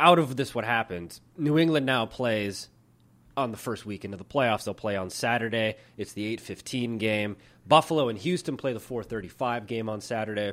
out 0.00 0.18
of 0.18 0.34
this, 0.34 0.54
what 0.54 0.64
happened? 0.64 1.20
New 1.36 1.58
England 1.58 1.86
now 1.86 2.06
plays 2.06 2.68
on 3.40 3.50
the 3.50 3.56
first 3.56 3.84
weekend 3.86 4.14
of 4.14 4.18
the 4.18 4.24
playoffs. 4.24 4.64
They'll 4.64 4.74
play 4.74 4.96
on 4.96 5.10
Saturday. 5.10 5.76
It's 5.96 6.12
the 6.12 6.24
eight 6.24 6.40
fifteen 6.40 6.98
game. 6.98 7.36
Buffalo 7.66 8.08
and 8.08 8.18
Houston 8.18 8.56
play 8.56 8.72
the 8.72 8.80
four 8.80 9.02
thirty 9.02 9.28
five 9.28 9.66
game 9.66 9.88
on 9.88 10.00
Saturday. 10.00 10.52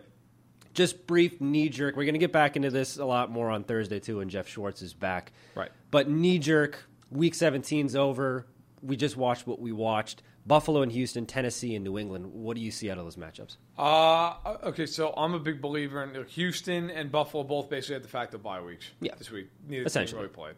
Just 0.73 1.07
brief 1.07 1.41
knee 1.41 1.69
jerk. 1.69 1.95
We're 1.95 2.03
going 2.05 2.13
to 2.13 2.19
get 2.19 2.31
back 2.31 2.55
into 2.55 2.69
this 2.69 2.97
a 2.97 3.05
lot 3.05 3.31
more 3.31 3.49
on 3.49 3.63
Thursday 3.63 3.99
too, 3.99 4.17
when 4.17 4.29
Jeff 4.29 4.47
Schwartz 4.47 4.81
is 4.81 4.93
back. 4.93 5.31
Right. 5.55 5.71
But 5.91 6.09
knee 6.09 6.37
jerk. 6.39 6.83
Week 7.09 7.33
17's 7.33 7.95
over. 7.95 8.45
We 8.83 8.95
just 8.97 9.17
watched 9.17 9.47
what 9.47 9.59
we 9.59 9.71
watched. 9.71 10.21
Buffalo 10.45 10.81
and 10.81 10.91
Houston, 10.91 11.25
Tennessee 11.25 11.73
and 11.75 11.83
New 11.83 11.97
England. 11.97 12.27
What 12.33 12.55
do 12.55 12.61
you 12.61 12.69
see 12.71 12.91
out 12.91 12.97
of 12.97 13.05
those 13.05 13.15
matchups? 13.15 13.57
Uh, 13.77 14.35
okay, 14.65 14.85
so 14.85 15.13
I'm 15.17 15.33
a 15.33 15.39
big 15.39 15.61
believer 15.61 16.03
in 16.03 16.23
Houston 16.25 16.89
and 16.89 17.11
Buffalo 17.11 17.43
both 17.43 17.69
basically 17.69 17.95
had 17.95 18.03
the 18.03 18.07
fact 18.09 18.33
of 18.33 18.43
bye 18.43 18.61
weeks 18.61 18.91
Yeah. 19.01 19.15
this 19.17 19.31
week. 19.31 19.47
Neither 19.67 19.81
team 19.81 19.87
Essentially. 19.87 20.21
really 20.21 20.33
played. 20.33 20.55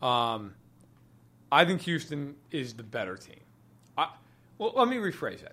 Um, 0.00 0.54
I 1.52 1.66
think 1.66 1.82
Houston 1.82 2.36
is 2.50 2.72
the 2.72 2.82
better 2.82 3.16
team. 3.16 3.40
I, 3.96 4.08
well, 4.56 4.72
let 4.74 4.88
me 4.88 4.96
rephrase 4.96 5.42
that. 5.42 5.52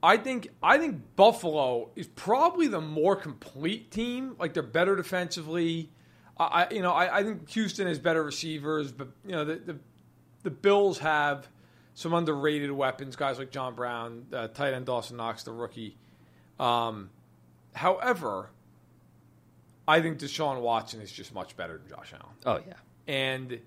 I 0.00 0.16
think 0.16 0.48
I 0.62 0.78
think 0.78 1.00
Buffalo 1.16 1.90
is 1.96 2.06
probably 2.06 2.68
the 2.68 2.80
more 2.80 3.16
complete 3.16 3.90
team. 3.90 4.36
Like 4.38 4.54
they're 4.54 4.62
better 4.62 4.94
defensively. 4.94 5.90
I, 6.38 6.44
I 6.44 6.70
you 6.70 6.82
know 6.82 6.92
I, 6.92 7.18
I 7.18 7.22
think 7.24 7.48
Houston 7.50 7.88
has 7.88 7.98
better 7.98 8.22
receivers, 8.22 8.92
but 8.92 9.08
you 9.26 9.32
know 9.32 9.44
the 9.44 9.56
the, 9.56 9.78
the 10.44 10.50
Bills 10.50 10.98
have 10.98 11.48
some 11.94 12.12
underrated 12.12 12.70
weapons, 12.70 13.16
guys 13.16 13.38
like 13.38 13.50
John 13.50 13.74
Brown, 13.74 14.26
uh, 14.32 14.48
tight 14.48 14.74
end 14.74 14.86
Dawson 14.86 15.16
Knox, 15.16 15.42
the 15.42 15.52
rookie. 15.52 15.96
Um, 16.60 17.10
however, 17.72 18.50
I 19.88 20.00
think 20.00 20.18
Deshaun 20.18 20.60
Watson 20.60 21.00
is 21.00 21.10
just 21.10 21.34
much 21.34 21.56
better 21.56 21.78
than 21.78 21.88
Josh 21.88 22.12
Allen. 22.12 22.36
Oh 22.44 22.60
yeah. 22.68 22.74
And 23.06 23.58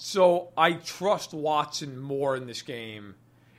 so 0.00 0.50
I 0.56 0.74
trust 0.74 1.34
Watson 1.34 1.98
more 1.98 2.36
in 2.36 2.46
this 2.46 2.62
game. 2.62 3.16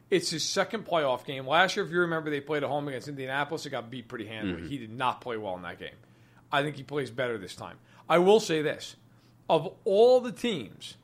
It's 0.10 0.30
his 0.30 0.42
second 0.42 0.86
playoff 0.86 1.26
game. 1.26 1.46
Last 1.46 1.76
year, 1.76 1.86
if 1.86 1.92
you 1.92 2.00
remember, 2.00 2.30
they 2.30 2.40
played 2.40 2.64
at 2.64 2.70
home 2.70 2.88
against 2.88 3.10
Indianapolis. 3.10 3.66
It 3.66 3.72
got 3.72 3.92
beat 3.92 4.08
pretty 4.08 4.26
handily. 4.26 4.62
Mm-hmm. 4.62 4.70
He 4.70 4.78
did 4.78 4.90
not 4.90 5.20
play 5.20 5.36
well 5.36 5.58
in 5.58 5.64
that 5.64 5.80
game. 5.80 5.98
I 6.50 6.64
think 6.64 6.78
he 6.78 6.84
plays 6.84 7.12
better 7.12 7.38
this 7.38 7.56
time. 7.56 7.78
I 8.08 8.20
will 8.20 8.40
say 8.40 8.62
this 8.62 8.96
of 9.50 9.74
all 9.84 10.22
the 10.22 10.32
teams, 10.32 10.96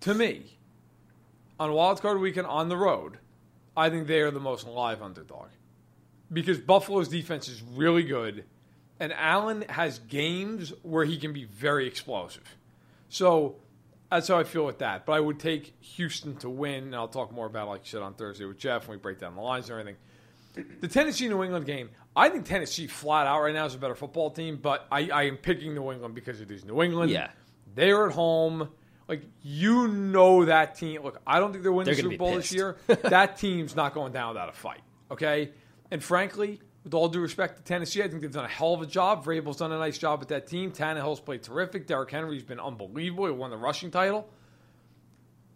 to 0.00 0.14
me, 0.14 0.58
on 1.60 1.70
wildcard 1.70 2.18
weekend 2.20 2.48
on 2.48 2.68
the 2.68 2.76
road, 2.76 3.18
I 3.76 3.88
think 3.88 4.08
they 4.08 4.20
are 4.20 4.32
the 4.32 4.40
most 4.40 4.66
live 4.66 5.00
underdog 5.00 5.46
because 6.32 6.58
Buffalo's 6.58 7.08
defense 7.08 7.48
is 7.48 7.62
really 7.62 8.02
good, 8.02 8.44
and 8.98 9.12
Allen 9.12 9.64
has 9.68 10.00
games 10.00 10.72
where 10.82 11.04
he 11.04 11.18
can 11.18 11.32
be 11.32 11.44
very 11.44 11.86
explosive. 11.86 12.56
So 13.08 13.56
that's 14.12 14.28
how 14.28 14.38
I 14.38 14.44
feel 14.44 14.66
with 14.66 14.78
that. 14.78 15.06
But 15.06 15.14
I 15.14 15.20
would 15.20 15.38
take 15.40 15.74
Houston 15.80 16.36
to 16.36 16.50
win, 16.50 16.84
and 16.84 16.94
I'll 16.94 17.08
talk 17.08 17.32
more 17.32 17.46
about 17.46 17.66
it, 17.66 17.70
like 17.70 17.80
you 17.84 17.90
said 17.90 18.02
on 18.02 18.12
Thursday 18.12 18.44
with 18.44 18.58
Jeff 18.58 18.86
when 18.86 18.98
we 18.98 19.00
break 19.00 19.18
down 19.18 19.34
the 19.34 19.40
lines 19.40 19.70
and 19.70 19.78
everything. 19.78 19.96
The 20.82 20.88
Tennessee 20.88 21.28
New 21.28 21.42
England 21.42 21.64
game, 21.64 21.88
I 22.14 22.28
think 22.28 22.44
Tennessee 22.44 22.86
flat 22.86 23.26
out 23.26 23.40
right 23.40 23.54
now 23.54 23.64
is 23.64 23.74
a 23.74 23.78
better 23.78 23.94
football 23.94 24.30
team, 24.30 24.58
but 24.60 24.86
I, 24.92 25.08
I 25.08 25.22
am 25.24 25.38
picking 25.38 25.74
New 25.74 25.90
England 25.90 26.14
because 26.14 26.42
it 26.42 26.50
is 26.50 26.62
New 26.62 26.82
England. 26.82 27.10
Yeah. 27.10 27.30
They're 27.74 28.08
at 28.08 28.12
home. 28.12 28.68
Like 29.08 29.22
you 29.42 29.88
know 29.88 30.44
that 30.44 30.74
team. 30.74 31.02
Look, 31.02 31.22
I 31.26 31.38
don't 31.40 31.52
think 31.52 31.62
they're 31.62 31.72
winning 31.72 31.94
They're 31.94 32.02
the 32.02 32.10
Super 32.10 32.16
Bowl 32.18 32.34
this 32.34 32.52
year. 32.52 32.76
that 32.86 33.38
team's 33.38 33.74
not 33.74 33.94
going 33.94 34.12
down 34.12 34.28
without 34.28 34.50
a 34.50 34.52
fight. 34.52 34.82
Okay? 35.10 35.52
And 35.90 36.04
frankly, 36.04 36.60
with 36.84 36.94
all 36.94 37.08
due 37.08 37.20
respect 37.20 37.56
to 37.56 37.62
Tennessee, 37.62 38.02
I 38.02 38.08
think 38.08 38.22
they've 38.22 38.32
done 38.32 38.44
a 38.44 38.48
hell 38.48 38.74
of 38.74 38.82
a 38.82 38.86
job. 38.86 39.24
Vrabel's 39.24 39.58
done 39.58 39.72
a 39.72 39.78
nice 39.78 39.98
job 39.98 40.20
with 40.20 40.28
that 40.30 40.46
team. 40.46 40.72
Tannehill's 40.72 41.20
played 41.20 41.42
terrific. 41.42 41.86
Derrick 41.86 42.10
Henry's 42.10 42.42
been 42.42 42.60
unbelievable. 42.60 43.26
He 43.26 43.32
won 43.32 43.50
the 43.50 43.56
rushing 43.56 43.90
title. 43.90 44.28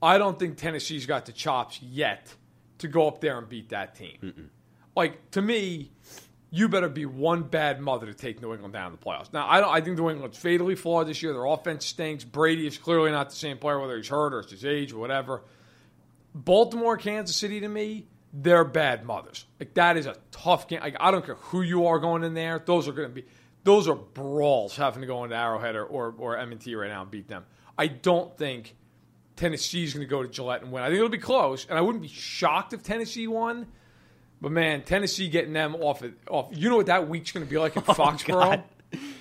I 0.00 0.18
don't 0.18 0.38
think 0.38 0.56
Tennessee's 0.56 1.06
got 1.06 1.26
the 1.26 1.33
chops 1.33 1.83
yet 1.83 2.35
to 2.78 2.88
go 2.88 3.09
up 3.09 3.21
there 3.21 3.38
and 3.38 3.49
beat 3.49 3.71
that 3.71 3.95
team. 3.95 4.50
Like 4.95 5.30
to 5.33 5.42
me, 5.42 5.90
you 6.50 6.68
better 6.68 6.88
be 6.88 7.06
one 7.06 7.42
bad 7.42 7.80
mother 7.80 8.06
to 8.06 8.14
take 8.14 8.40
New 8.40 8.52
England 8.52 8.73
down 8.73 8.92
in 8.92 8.99
the 8.99 9.04
playoffs. 9.04 9.33
Now, 9.33 9.49
I 9.49 9.61
don't. 9.61 9.75
I 9.75 9.80
think 9.80 9.99
New 9.99 10.11
England's 10.11 10.38
fatally 10.38 10.75
flawed 10.75 11.09
this 11.09 11.23
year. 11.23 11.33
Their 11.33 11.45
offense 11.45 11.85
stinks. 11.87 12.25
Brady 12.25 12.66
is 12.66 12.78
clearly 12.78 13.11
not 13.11 13.30
the 13.30 13.37
same 13.37 13.59
player, 13.59 13.80
whether 13.80 13.97
he's 13.97 14.09
hurt 14.09 14.33
or 14.33 14.40
it's 14.40 14.52
his 14.52 14.64
age 14.64 14.92
or 14.92 14.99
whatever. 14.99 15.42
Baltimore, 16.35 16.97
Kansas 16.97 17.35
City, 17.35 17.61
to 17.61 17.68
me, 17.68 18.06
they're 18.38 18.64
bad 18.64 19.05
mothers. 19.05 19.47
Like 19.59 19.75
that 19.75 19.97
is 19.97 20.07
a 20.07 20.16
tough 20.31 20.69
game. 20.69 20.81
Like 20.81 20.97
I 21.00 21.11
don't 21.11 21.25
care 21.25 21.37
who 21.37 21.62
you 21.62 21.87
are 21.87 21.99
going 21.99 22.23
in 22.23 22.35
there. 22.35 22.62
Those 22.64 22.87
are 22.88 22.93
going 22.93 23.09
to 23.09 23.14
be. 23.14 23.25
Those 23.64 23.88
are 23.88 23.95
brawls 23.97 24.76
having 24.76 25.00
to 25.00 25.07
go 25.07 25.25
into 25.25 25.37
Arrowhead 25.37 25.75
or 25.75 25.85
or, 25.85 26.14
or 26.19 26.37
M&T 26.37 26.75
right 26.75 26.88
now 26.88 27.02
and 27.02 27.11
beat 27.11 27.28
them. 27.28 27.45
I 27.78 27.88
don't 27.88 28.37
think 28.37 28.76
Tennessee's 29.37 29.95
going 29.95 30.07
to 30.07 30.11
go 30.11 30.23
to 30.23 30.28
Gillette 30.28 30.62
and 30.62 30.71
win. 30.71 30.83
I 30.83 30.87
think 30.87 30.99
it'll 30.99 31.09
be 31.09 31.19
close, 31.19 31.66
and 31.66 31.78
I 31.78 31.81
wouldn't 31.81 32.02
be 32.02 32.09
shocked 32.09 32.73
if 32.73 32.83
Tennessee 32.83 33.26
won. 33.26 33.66
But 34.40 34.52
man, 34.52 34.83
Tennessee 34.83 35.28
getting 35.28 35.55
them 35.55 35.75
off 35.76 36.02
it 36.02 36.14
off. 36.28 36.49
You 36.52 36.69
know 36.69 36.76
what 36.76 36.87
that 36.87 37.09
week's 37.09 37.33
going 37.33 37.45
to 37.45 37.50
be 37.50 37.59
like 37.59 37.76
in 37.76 37.83
oh, 37.88 37.95
Foxborough. 37.95 38.35
Oh, 38.35 38.50
God. 38.50 38.64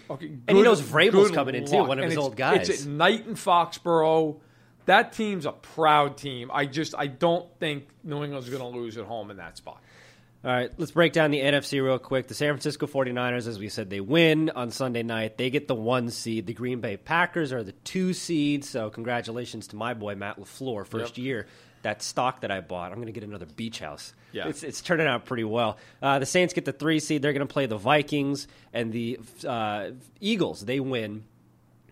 Okay, 0.09 0.27
And 0.47 0.57
he 0.57 0.61
knows 0.61 0.81
Vrabel's 0.81 1.29
good 1.29 1.33
coming 1.33 1.55
in, 1.55 1.65
too, 1.65 1.77
one 1.77 1.97
of 1.97 2.03
And 2.03 2.11
his 2.11 2.17
old 2.17 2.35
guys. 2.35 2.69
It's 2.69 2.83
at 2.83 2.87
night 2.87 3.25
in 3.25 3.33
Foxborough. 3.33 4.39
That 4.85 5.13
team's 5.13 5.45
a 5.45 5.51
proud 5.51 6.17
team. 6.17 6.51
I 6.53 6.65
just 6.65 6.93
I 6.97 7.07
don't 7.07 7.47
think 7.59 7.87
New 8.03 8.23
England's 8.23 8.49
going 8.49 8.61
to 8.61 8.67
lose 8.67 8.97
at 8.97 9.05
home 9.05 9.31
in 9.31 9.37
that 9.37 9.57
spot. 9.57 9.81
All 10.43 10.51
right, 10.51 10.69
let's 10.77 10.91
break 10.91 11.11
down 11.11 11.31
the 11.31 11.39
NFC 11.39 11.83
real 11.83 11.97
quick. 11.97 12.27
The 12.27 12.35
San 12.35 12.49
Francisco 12.53 12.85
49ers, 12.85 13.47
as 13.47 13.57
we 13.57 13.67
said, 13.67 13.89
they 13.89 13.99
win 13.99 14.51
on 14.51 14.69
Sunday 14.69 15.01
night. 15.01 15.39
They 15.39 15.49
get 15.49 15.67
the 15.67 15.73
one 15.73 16.11
seed. 16.11 16.45
The 16.45 16.53
Green 16.53 16.81
Bay 16.81 16.97
Packers 16.97 17.51
are 17.51 17.63
the 17.63 17.71
two 17.71 18.13
seeds. 18.13 18.69
So, 18.69 18.91
congratulations 18.91 19.69
to 19.69 19.75
my 19.75 19.95
boy, 19.95 20.13
Matt 20.13 20.39
LaFleur, 20.39 20.85
first 20.85 21.17
Yep. 21.17 21.25
year. 21.25 21.47
That 21.81 22.03
stock 22.03 22.41
that 22.41 22.51
I 22.51 22.61
bought, 22.61 22.91
I'm 22.91 22.97
going 22.97 23.07
to 23.07 23.11
get 23.11 23.23
another 23.23 23.47
beach 23.47 23.79
house. 23.79 24.13
Yeah. 24.33 24.47
It's, 24.47 24.61
it's 24.61 24.81
turning 24.81 25.07
out 25.07 25.25
pretty 25.25 25.43
well. 25.45 25.77
Uh, 25.99 26.19
the 26.19 26.25
Saints 26.27 26.53
get 26.53 26.65
the 26.65 26.71
three 26.73 26.99
seed. 26.99 27.23
They're 27.23 27.33
going 27.33 27.47
to 27.47 27.51
play 27.51 27.65
the 27.65 27.77
Vikings 27.77 28.47
and 28.71 28.91
the 28.91 29.19
uh, 29.47 29.91
Eagles. 30.19 30.61
They 30.63 30.79
win. 30.79 31.23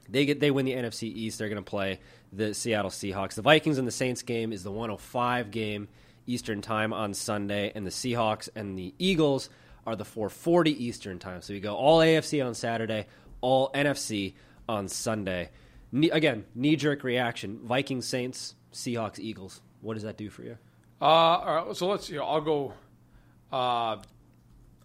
They 0.10 0.26
get 0.26 0.40
they 0.40 0.52
win 0.52 0.66
the 0.66 0.74
NFC 0.74 1.04
East. 1.04 1.40
They're 1.40 1.50
going 1.50 1.64
to 1.64 1.68
play 1.70 2.00
the 2.36 2.54
Seattle 2.54 2.92
Seahawks. 2.92 3.36
The 3.36 3.42
Vikings 3.42 3.78
and 3.78 3.88
the 3.88 3.92
Saints 3.92 4.22
game 4.22 4.52
is 4.52 4.64
the 4.64 4.72
105 4.72 5.52
game 5.52 5.88
Eastern 6.26 6.62
time 6.62 6.94
on 6.94 7.14
Sunday, 7.14 7.72
and 7.76 7.86
the 7.86 7.92
Seahawks 7.92 8.50
and 8.56 8.78
the 8.78 8.94
Eagles 8.98 9.50
are 9.86 9.96
the 9.96 10.06
440 10.06 10.84
Eastern 10.84 11.20
time. 11.20 11.42
So 11.42 11.54
we 11.54 11.60
go 11.60 11.76
all 11.76 12.00
AFC 12.00 12.46
on 12.46 12.54
Saturday, 12.54 13.08
all 13.42 13.70
NFC 13.74 14.34
on 14.68 14.88
Sunday. 14.88 15.50
Ne- 15.92 16.10
again, 16.10 16.46
knee 16.56 16.76
jerk 16.76 17.04
reaction: 17.04 17.60
Vikings, 17.64 18.08
Saints, 18.08 18.56
Seahawks, 18.72 19.20
Eagles. 19.20 19.62
What 19.82 19.96
does 19.96 20.04
that 20.04 20.18
do 20.18 20.30
for 20.30 20.44
you? 20.44 20.58
Uh, 21.02 21.06
all 21.06 21.66
right, 21.66 21.76
so 21.76 21.88
let's 21.88 22.08
see. 22.08 22.18
I'll 22.18 22.42
go. 22.42 22.74
Uh, 23.52 23.98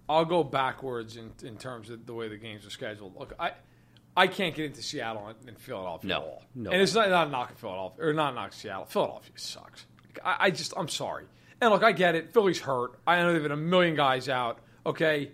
I'll 0.08 0.24
go 0.24 0.42
backwards 0.42 1.16
in, 1.16 1.32
in 1.44 1.56
terms 1.56 1.90
of 1.90 2.06
the 2.06 2.14
way 2.14 2.28
the 2.28 2.36
games 2.36 2.66
are 2.66 2.70
scheduled. 2.70 3.16
Look, 3.16 3.34
I 3.38 3.52
I 4.18 4.26
can't 4.26 4.54
get 4.54 4.66
into 4.66 4.82
Seattle 4.82 5.26
and, 5.28 5.36
and 5.48 5.58
Philadelphia 5.58 6.08
No, 6.10 6.16
at 6.16 6.22
all. 6.22 6.42
no 6.54 6.70
and 6.70 6.82
it's 6.82 6.94
not 6.94 7.08
not 7.10 7.30
knocking 7.30 7.56
Philadelphia 7.56 8.06
or 8.06 8.12
not 8.12 8.34
knocking 8.34 8.52
Seattle. 8.58 8.84
Philadelphia 8.86 9.32
sucks. 9.36 9.86
I, 10.24 10.36
I 10.40 10.50
just 10.50 10.72
I'm 10.76 10.88
sorry. 10.88 11.24
And 11.60 11.70
look, 11.70 11.82
I 11.82 11.92
get 11.92 12.14
it. 12.14 12.32
Philly's 12.32 12.60
hurt. 12.60 12.98
I 13.06 13.16
know 13.16 13.32
they've 13.32 13.42
been 13.42 13.52
a 13.52 13.56
million 13.56 13.94
guys 13.96 14.28
out. 14.28 14.58
Okay, 14.86 15.30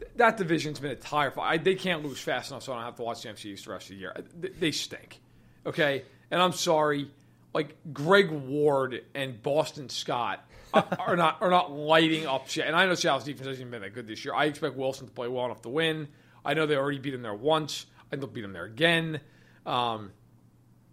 Th- 0.00 0.10
that 0.16 0.36
division's 0.36 0.80
been 0.80 0.90
a 0.90 0.96
tire 0.96 1.30
fire. 1.30 1.56
They 1.58 1.74
can't 1.76 2.04
lose 2.04 2.18
fast 2.20 2.50
enough, 2.50 2.64
so 2.64 2.72
I 2.72 2.76
don't 2.76 2.84
have 2.84 2.96
to 2.96 3.02
watch 3.02 3.22
the 3.22 3.28
NFC 3.28 3.46
East 3.46 3.64
the 3.66 3.70
rest 3.72 3.84
of 3.90 3.96
the 3.96 4.00
year. 4.00 4.12
Uh, 4.16 4.22
they, 4.38 4.48
they 4.48 4.70
stink. 4.72 5.20
Okay, 5.66 6.04
and 6.30 6.40
I'm 6.42 6.52
sorry. 6.52 7.10
Like 7.52 7.76
Greg 7.92 8.30
Ward 8.32 9.04
and 9.14 9.40
Boston 9.40 9.88
Scott 9.88 10.44
are, 10.74 10.86
are 10.98 11.16
not 11.16 11.40
are 11.40 11.50
not 11.50 11.70
lighting 11.70 12.26
up 12.26 12.48
shit. 12.48 12.66
And 12.66 12.74
I 12.74 12.84
know 12.86 12.94
Seattle's 12.94 13.22
defense 13.24 13.46
hasn't 13.46 13.70
been 13.70 13.82
that 13.82 13.94
good 13.94 14.08
this 14.08 14.24
year. 14.24 14.34
I 14.34 14.46
expect 14.46 14.74
Wilson 14.76 15.06
to 15.06 15.12
play 15.12 15.28
well 15.28 15.44
enough 15.44 15.62
to 15.62 15.68
win. 15.68 16.08
I 16.44 16.54
know 16.54 16.66
they 16.66 16.76
already 16.76 16.98
beat 16.98 17.14
him 17.14 17.22
there 17.22 17.32
once. 17.32 17.86
Think 18.14 18.20
they'll 18.20 18.32
beat 18.32 18.44
him 18.44 18.52
there 18.52 18.64
again. 18.64 19.20
Um, 19.66 20.12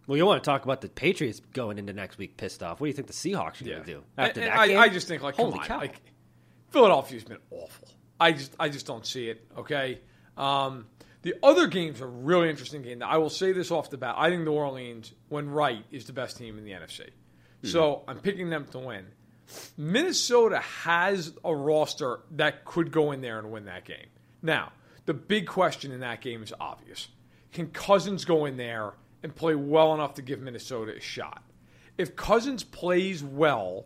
Well, 0.08 0.18
you 0.18 0.26
want 0.26 0.44
to 0.44 0.50
talk 0.50 0.64
about 0.64 0.82
the 0.82 0.90
Patriots 0.90 1.40
going 1.54 1.78
into 1.78 1.94
next 1.94 2.18
week 2.18 2.36
pissed 2.36 2.64
off. 2.64 2.82
What 2.82 2.86
do 2.86 2.90
you 2.90 2.96
think 2.96 3.08
the 3.08 3.14
Seahawks 3.14 3.62
are 3.62 3.66
yeah. 3.66 3.74
going 3.76 3.86
to 3.86 3.94
do 3.94 4.04
after 4.18 4.42
and 4.42 4.50
that 4.50 4.58
I, 4.58 4.68
game? 4.68 4.80
I 4.80 4.90
just 4.90 5.08
think 5.08 5.22
like 5.22 5.36
Holy 5.36 5.60
on, 5.60 5.66
cow. 5.66 5.78
like 5.78 6.02
Philadelphia's 6.72 7.24
been 7.24 7.38
awful. 7.52 7.88
I 8.20 8.32
just 8.32 8.56
I 8.60 8.70
just 8.70 8.88
don't 8.88 9.06
see 9.06 9.30
it. 9.30 9.46
Okay. 9.56 10.00
Um, 10.36 10.88
the 11.22 11.36
other 11.44 11.68
games 11.68 12.02
are 12.02 12.08
really 12.08 12.50
interesting 12.50 12.82
game. 12.82 12.98
Now, 13.00 13.10
I 13.10 13.18
will 13.18 13.30
say 13.30 13.52
this 13.52 13.70
off 13.70 13.92
the 13.92 13.98
bat. 13.98 14.16
I 14.18 14.32
think 14.32 14.44
New 14.44 14.54
Orleans, 14.54 15.14
when 15.30 15.48
right, 15.52 15.86
is 15.92 16.06
the 16.06 16.14
best 16.14 16.38
team 16.38 16.58
in 16.58 16.66
the 16.66 16.72
NFC. 16.72 17.10
So 17.64 18.04
I'm 18.08 18.18
picking 18.20 18.50
them 18.50 18.66
to 18.72 18.80
win. 18.80 19.06
Minnesota 19.78 20.58
has 20.60 21.34
a 21.46 21.56
roster 21.56 22.22
that 22.32 22.66
could 22.66 22.92
go 22.92 23.12
in 23.12 23.22
there 23.22 23.38
and 23.38 23.52
win 23.52 23.66
that 23.66 23.86
game. 23.86 24.08
Now, 24.42 24.72
the 25.06 25.14
big 25.14 25.48
question 25.48 25.92
in 25.92 26.02
that 26.02 26.22
game 26.22 26.44
is 26.44 26.54
obvious. 26.60 27.08
Can 27.52 27.68
Cousins 27.68 28.26
go 28.26 28.46
in 28.46 28.58
there 28.58 28.94
and 29.24 29.36
play 29.36 29.56
well 29.56 29.94
enough 29.94 30.16
to 30.16 30.22
give 30.22 30.40
Minnesota 30.40 30.96
a 30.96 31.00
shot? 31.00 31.44
If 31.98 32.16
Cousins 32.16 32.64
plays 32.64 33.24
well, 33.24 33.86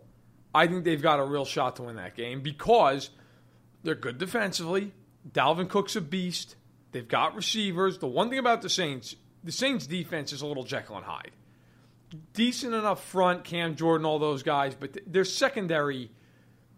I 0.54 0.68
think 0.68 0.84
they've 0.84 1.02
got 1.02 1.20
a 1.20 1.26
real 1.26 1.46
shot 1.46 1.78
to 1.78 1.84
win 1.84 1.96
that 1.98 2.16
game 2.16 2.42
because 2.42 3.10
they're 3.84 3.96
good 3.96 4.18
defensively. 4.18 4.94
Dalvin 5.30 5.68
Cook's 5.68 5.96
a 5.96 6.02
beast. 6.02 6.56
They've 6.92 7.08
got 7.08 7.36
receivers. 7.36 7.98
The 7.98 8.08
one 8.08 8.30
thing 8.30 8.40
about 8.40 8.62
the 8.62 8.70
Saints, 8.70 9.16
the 9.44 9.52
Saints 9.52 9.88
defense 9.88 10.32
is 10.32 10.42
a 10.42 10.48
little 10.48 10.64
Jekyll 10.64 10.98
and 10.98 11.06
Hyde. 11.06 11.32
Decent 12.34 12.74
enough 12.74 13.04
front, 13.04 13.44
Cam 13.44 13.76
Jordan, 13.76 14.06
all 14.06 14.20
those 14.20 14.44
guys, 14.44 14.76
but 14.76 14.94
th- 14.94 15.06
their 15.08 15.26
secondary, 15.26 16.12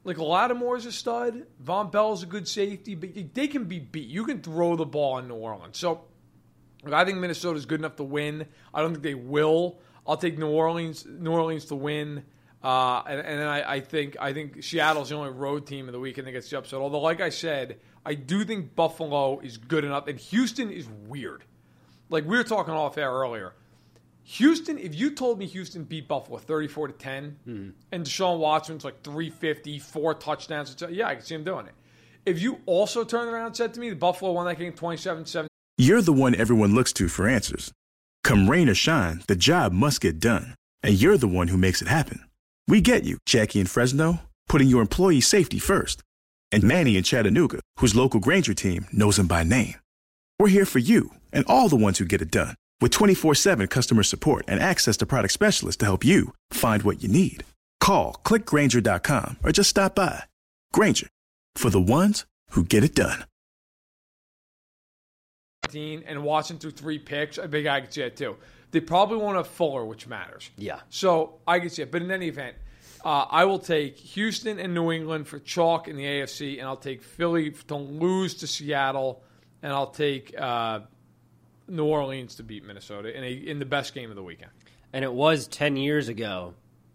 like 0.08 0.18
Lattimore's 0.18 0.86
a 0.86 0.92
stud. 0.92 1.46
Vonn 1.62 1.92
Bell's 1.92 2.24
a 2.24 2.26
good 2.26 2.48
safety, 2.48 2.96
but 2.96 3.10
they 3.34 3.48
can 3.48 3.66
be 3.66 3.78
beat. 3.80 4.08
You 4.08 4.24
can 4.24 4.42
throw 4.42 4.78
the 4.78 4.86
ball 4.86 5.18
in 5.18 5.28
New 5.28 5.36
Orleans. 5.36 5.78
So 5.78 6.06
I 6.92 7.04
think 7.04 7.18
Minnesota's 7.18 7.66
good 7.66 7.82
enough 7.82 7.98
to 7.98 8.06
win. 8.06 8.48
I 8.74 8.82
don't 8.82 8.94
think 8.94 9.04
they 9.04 9.16
will. 9.16 9.80
I'll 10.08 10.16
take 10.16 10.40
New 10.40 10.48
Orleans. 10.48 11.06
New 11.06 11.32
Orleans 11.32 11.66
to 11.66 11.76
win. 11.76 12.24
Uh, 12.64 13.04
and, 13.06 13.20
and 13.20 13.44
I, 13.44 13.74
I, 13.74 13.80
think 13.82 14.16
I 14.20 14.32
think 14.32 14.64
Seattle's 14.64 15.10
the 15.10 15.16
only 15.16 15.32
road 15.32 15.68
team 15.68 15.88
of 15.88 15.92
the 15.92 16.00
weekend 16.00 16.26
that 16.28 16.32
gets 16.32 16.50
the 16.50 16.58
upset. 16.58 16.80
Although, 16.80 17.02
like 17.02 17.20
I 17.20 17.30
said, 17.30 17.78
I 18.06 18.14
do 18.14 18.46
think 18.46 18.76
Buffalo 18.76 19.42
is 19.42 19.58
good 19.58 19.84
enough, 19.84 20.08
and 20.08 20.18
Houston 20.18 20.72
is 20.72 20.88
weird. 21.08 21.44
Like 22.10 22.26
we 22.26 22.38
were 22.38 22.46
talking 22.46 22.74
off 22.74 22.98
air 22.98 23.12
earlier. 23.12 23.54
Houston, 24.32 24.78
if 24.78 24.94
you 24.94 25.12
told 25.12 25.40
me 25.40 25.46
Houston 25.48 25.84
beat 25.86 26.08
Buffalo 26.08 26.38
34 26.38 26.90
to 26.90 26.94
10 26.94 27.38
Mm-hmm. 27.48 27.70
and 27.94 28.06
Deshaun 28.06 28.40
Watson's 28.40 28.84
like 28.84 29.02
350, 29.02 29.80
four 29.80 30.14
touchdowns, 30.14 30.76
yeah, 30.90 31.08
I 31.08 31.16
can 31.16 31.24
see 31.24 31.36
him 31.36 31.44
doing 31.46 31.66
it. 31.68 31.74
If 32.26 32.42
you 32.42 32.60
also 32.66 33.06
turned 33.06 33.30
around 33.30 33.46
and 33.48 33.56
said 33.56 33.74
to 33.76 33.80
me 33.80 33.90
the 33.90 33.96
Buffalo 33.96 34.34
won 34.34 34.46
that 34.48 34.60
game 34.60 34.74
27 34.74 35.26
7, 35.26 35.48
You're 35.78 36.02
the 36.02 36.12
one 36.12 36.36
everyone 36.36 36.76
looks 36.76 36.92
to 36.94 37.08
for 37.08 37.26
answers. 37.28 37.72
Come 38.26 38.50
rain 38.50 38.68
or 38.68 38.76
shine, 38.76 39.24
the 39.28 39.36
job 39.38 39.72
must 39.72 40.02
get 40.02 40.20
done. 40.20 40.56
And 40.84 41.02
you're 41.02 41.18
the 41.18 41.28
one 41.28 41.48
who 41.48 41.58
makes 41.58 41.82
it 41.82 41.88
happen. 41.88 42.24
We 42.68 42.82
get 42.82 43.06
you, 43.06 43.18
Jackie 43.26 43.62
in 43.62 43.66
Fresno, 43.68 44.20
putting 44.50 44.68
your 44.68 44.82
employee 44.82 45.22
safety 45.22 45.58
first. 45.58 46.04
And 46.52 46.64
Manny 46.64 46.98
in 46.98 47.04
Chattanooga, 47.04 47.62
whose 47.80 47.96
local 47.96 48.20
Grainger 48.20 48.54
team 48.54 48.88
knows 48.92 49.18
him 49.18 49.28
by 49.28 49.44
name. 49.44 49.76
We're 50.38 50.50
here 50.50 50.66
for 50.66 50.80
you 50.80 51.12
and 51.32 51.46
all 51.48 51.70
the 51.70 51.76
ones 51.78 51.98
who 51.98 52.06
get 52.06 52.22
it 52.22 52.30
done. 52.32 52.56
With 52.82 52.92
24 52.92 53.36
7 53.36 53.68
customer 53.68 54.04
support 54.04 54.46
and 54.48 54.60
access 54.60 54.98
to 54.98 55.06
product 55.06 55.34
specialists 55.34 55.78
to 55.80 55.86
help 55.86 56.06
you 56.06 56.34
find 56.52 56.84
what 56.84 57.02
you 57.04 57.10
need. 57.10 57.44
Call 57.80 58.20
clickgrainger.com 58.26 59.38
or 59.44 59.52
just 59.52 59.70
stop 59.70 59.96
by. 59.96 60.24
Grainger, 60.74 61.08
for 61.56 61.70
the 61.70 61.82
ones 61.82 62.26
who 62.52 62.64
get 62.64 62.84
it 62.84 62.96
done. 62.96 63.26
and 65.74 66.24
Watson 66.24 66.58
threw 66.58 66.72
three 66.72 67.00
picks, 67.00 67.38
I 67.38 67.48
think 67.48 67.68
I 67.68 67.82
could 67.82 67.94
see 67.94 68.02
that 68.02 68.16
too. 68.16 68.38
They 68.72 68.80
probably 68.80 69.18
won't 69.18 69.38
have 69.38 69.48
Fuller, 69.48 69.86
which 69.86 70.08
matters. 70.08 70.50
Yeah. 70.58 70.80
So 70.90 71.40
I 71.48 71.60
can 71.60 71.70
see 71.70 71.82
it. 71.84 71.92
But 71.92 72.02
in 72.02 72.12
any 72.12 72.28
event, 72.28 72.56
uh, 73.04 73.26
I 73.30 73.46
will 73.46 73.60
take 73.60 73.98
Houston 73.98 74.60
and 74.60 74.74
New 74.74 74.92
England 74.92 75.28
for 75.28 75.40
chalk 75.40 75.88
in 75.88 75.96
the 75.96 76.04
AFC, 76.04 76.60
and 76.60 76.68
I'll 76.68 76.76
take 76.76 77.02
Philly 77.02 77.52
to 77.52 77.76
lose 77.76 78.36
to 78.36 78.48
Seattle, 78.48 79.24
and 79.62 79.72
I'll 79.72 79.92
take 79.92 80.34
uh, 80.38 80.82
New 81.68 81.86
Orleans 81.86 82.36
to 82.36 82.44
beat 82.44 82.66
Minnesota 82.66 83.16
in 83.16 83.24
a 83.24 83.32
in 83.32 83.60
the 83.60 83.66
best 83.66 83.94
game 83.94 84.10
of 84.10 84.16
the 84.16 84.24
weekend. 84.24 84.52
And 84.94 85.04
it 85.04 85.12
was 85.12 85.48
10 85.48 85.76
years 85.76 86.08
ago, 86.08 86.54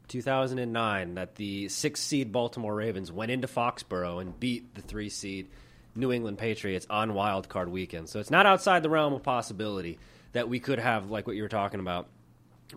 2009, 0.09 1.14
that 1.14 1.35
the 1.37 1.69
six 1.69 2.00
seed 2.00 2.33
Baltimore 2.33 2.75
Ravens 2.75 3.12
went 3.12 3.31
into 3.31 3.47
Foxborough 3.47 4.21
and 4.21 4.38
beat 4.38 4.75
the 4.75 4.83
three 4.83 5.11
seed 5.11 5.49
New 5.95 6.11
England 6.11 6.38
Patriots 6.38 6.87
on 6.88 7.14
wild 7.14 7.49
card 7.49 7.69
weekend. 7.69 8.09
So 8.09 8.19
it's 8.19 8.31
not 8.31 8.47
outside 8.47 8.83
the 8.83 8.91
realm 8.91 9.12
of 9.12 9.23
possibility 9.23 9.99
that 10.33 10.49
we 10.49 10.59
could 10.59 10.79
have, 10.79 11.11
like 11.11 11.26
what 11.26 11.37
you 11.37 11.43
were 11.43 11.49
talking 11.49 11.81
about, 11.81 12.09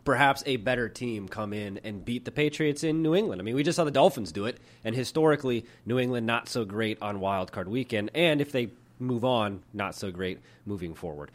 perhaps 0.04 0.44
a 0.46 0.58
better 0.58 0.90
team 0.90 1.30
come 1.30 1.54
in 1.54 1.80
and 1.86 2.04
beat 2.04 2.26
the 2.26 2.32
Patriots 2.32 2.84
in 2.84 3.02
New 3.02 3.16
England. 3.16 3.42
I 3.42 3.46
mean, 3.46 3.56
we 3.56 3.64
just 3.64 3.78
saw 3.78 3.86
the 3.86 3.92
Dolphins 3.92 4.34
do 4.34 4.46
it, 4.46 4.60
and 4.84 4.94
historically, 4.94 5.66
New 5.86 5.98
England 5.98 6.28
not 6.28 6.50
so 6.50 6.66
great 6.66 6.98
on 7.02 7.22
wild 7.22 7.54
card 7.54 7.70
weekend, 7.70 8.12
and 8.14 8.42
if 8.42 8.52
they 8.52 8.72
move 9.00 9.24
on, 9.24 9.64
not 9.74 9.96
so 9.96 10.12
great 10.12 10.40
moving 10.66 10.94
forward 10.94 11.32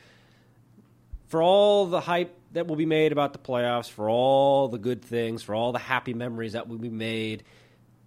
for 1.31 1.40
all 1.40 1.87
the 1.87 2.01
hype 2.01 2.37
that 2.53 2.66
will 2.66 2.77
be 2.77 2.87
made 2.87 3.12
about 3.12 3.33
the 3.33 3.38
playoffs, 3.38 3.88
for 3.88 4.11
all 4.11 4.66
the 4.66 4.79
good 4.79 5.01
things, 5.01 5.45
for 5.45 5.55
all 5.55 5.71
the 5.71 5.79
happy 5.79 6.12
memories 6.12 6.55
that 6.55 6.69
will 6.69 6.79
be 6.79 6.90
made, 6.90 7.45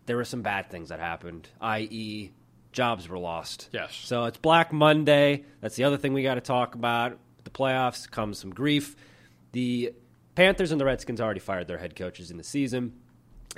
there 0.06 0.18
were 0.18 0.26
some 0.26 0.42
bad 0.42 0.70
things 0.70 0.90
that 0.90 1.00
happened, 1.00 1.48
i.e., 1.62 2.32
jobs 2.74 3.08
were 3.08 3.18
lost. 3.18 3.70
Yes. 3.72 3.96
So 3.96 4.26
it's 4.26 4.38
Black 4.38 4.74
Monday. 4.74 5.46
That's 5.62 5.78
the 5.78 5.86
other 5.86 5.96
thing 5.96 6.12
we 6.12 6.22
got 6.22 6.36
to 6.36 6.42
talk 6.42 6.76
about. 6.76 7.18
The 7.46 7.50
playoffs 7.50 8.12
comes 8.12 8.40
some 8.40 8.50
grief. 8.50 8.98
The 9.54 9.94
Panthers 10.36 10.74
and 10.74 10.82
the 10.82 10.86
Redskins 10.86 11.22
already 11.22 11.40
fired 11.40 11.68
their 11.68 11.78
head 11.78 11.96
coaches 11.96 12.30
in 12.30 12.36
the 12.36 12.44
season. 12.44 12.92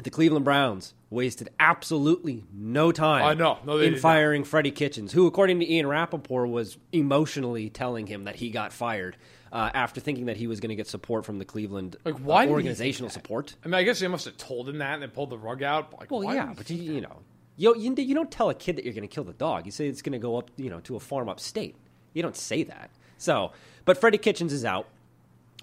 The 0.04 0.12
Cleveland 0.12 0.46
Browns 0.46 0.94
wasted 1.10 1.50
absolutely 1.60 2.44
no 2.54 2.92
time 2.92 3.24
I 3.24 3.34
know. 3.34 3.60
No, 3.66 3.80
in 3.80 3.94
not. 3.94 4.02
firing 4.02 4.44
Freddie 4.44 4.72
Kitchens, 4.72 5.14
who, 5.14 5.26
according 5.26 5.62
to 5.62 5.72
Ian 5.72 5.88
Rapoport, 5.88 6.50
was 6.50 6.78
emotionally 6.92 7.70
telling 7.70 8.06
him 8.06 8.26
that 8.26 8.36
he 8.36 8.50
got 8.52 8.74
fired 8.74 9.16
uh, 9.52 9.70
after 9.74 10.02
thinking 10.02 10.26
that 10.26 10.38
he 10.38 10.48
was 10.48 10.60
going 10.60 10.70
to 10.70 10.76
get 10.76 10.88
support 10.88 11.26
from 11.26 11.40
the 11.40 11.46
Cleveland 11.46 11.96
Like, 12.04 12.18
why 12.18 12.36
uh, 12.36 12.40
did 12.40 12.42
he 12.42 12.46
think 12.48 12.52
organizational 12.52 13.10
support. 13.10 13.56
I 13.64 13.68
mean, 13.68 13.76
I 13.76 13.84
guess 13.84 14.00
they 14.00 14.08
must 14.08 14.26
have 14.26 14.38
told 14.38 14.68
him 14.68 14.80
that 14.80 14.96
and 14.96 15.04
they 15.04 15.08
pulled 15.08 15.30
the 15.30 15.38
rug 15.38 15.64
out. 15.64 15.92
but, 15.92 16.02
Like, 16.02 16.12
Well, 16.12 16.22
why 16.22 16.36
yeah, 16.36 16.54
but 16.56 16.70
you, 16.70 16.78
you 16.78 17.02
know, 17.02 17.20
you, 17.58 17.76
you 17.78 17.94
you 17.98 18.16
don't 18.16 18.32
tell 18.32 18.50
a 18.50 18.56
kid 18.56 18.76
that 18.76 18.86
you're 18.86 18.94
going 18.94 19.08
to 19.08 19.14
kill 19.14 19.24
the 19.24 19.34
dog. 19.34 19.66
You 19.66 19.72
say 19.72 19.88
it's 19.88 20.02
going 20.02 20.14
to 20.14 20.20
go 20.20 20.38
up, 20.38 20.52
you 20.58 20.70
know, 20.70 20.80
to 20.82 20.96
a 20.96 21.00
farm 21.00 21.30
upstate. 21.30 21.76
You 22.14 22.22
don't 22.22 22.36
say 22.36 22.64
that. 22.64 22.90
So, 23.18 23.52
but 23.86 23.98
Freddie 23.98 24.18
Kitchens 24.18 24.52
is 24.52 24.66
out, 24.66 24.88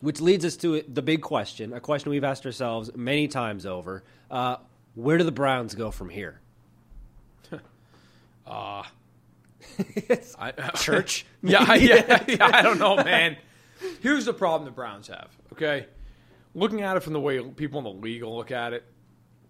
which 0.00 0.20
leads 0.20 0.44
us 0.44 0.56
to 0.58 0.82
the 0.82 1.02
big 1.02 1.22
question, 1.22 1.72
a 1.72 1.80
question 1.80 2.10
we've 2.10 2.24
asked 2.24 2.46
ourselves 2.46 2.90
many 2.96 3.28
times 3.28 3.66
over: 3.66 4.02
uh, 4.30 4.56
Where 4.94 5.18
do 5.18 5.24
the 5.24 5.32
Browns 5.32 5.74
go 5.74 5.90
from 5.90 6.08
here? 6.08 6.40
I, 10.38 10.50
Church? 10.76 11.26
yeah, 11.42 11.74
yeah, 11.74 12.24
yeah, 12.26 12.50
I 12.52 12.62
don't 12.62 12.78
know, 12.78 12.96
man. 12.96 13.36
Here's 14.00 14.24
the 14.24 14.32
problem 14.32 14.64
the 14.64 14.70
Browns 14.70 15.08
have. 15.08 15.28
Okay, 15.52 15.86
looking 16.54 16.82
at 16.82 16.96
it 16.96 17.02
from 17.02 17.12
the 17.12 17.20
way 17.20 17.40
people 17.42 17.78
in 17.78 17.84
the 17.84 17.90
league 17.90 18.22
will 18.22 18.36
look 18.36 18.50
at 18.50 18.72
it, 18.72 18.84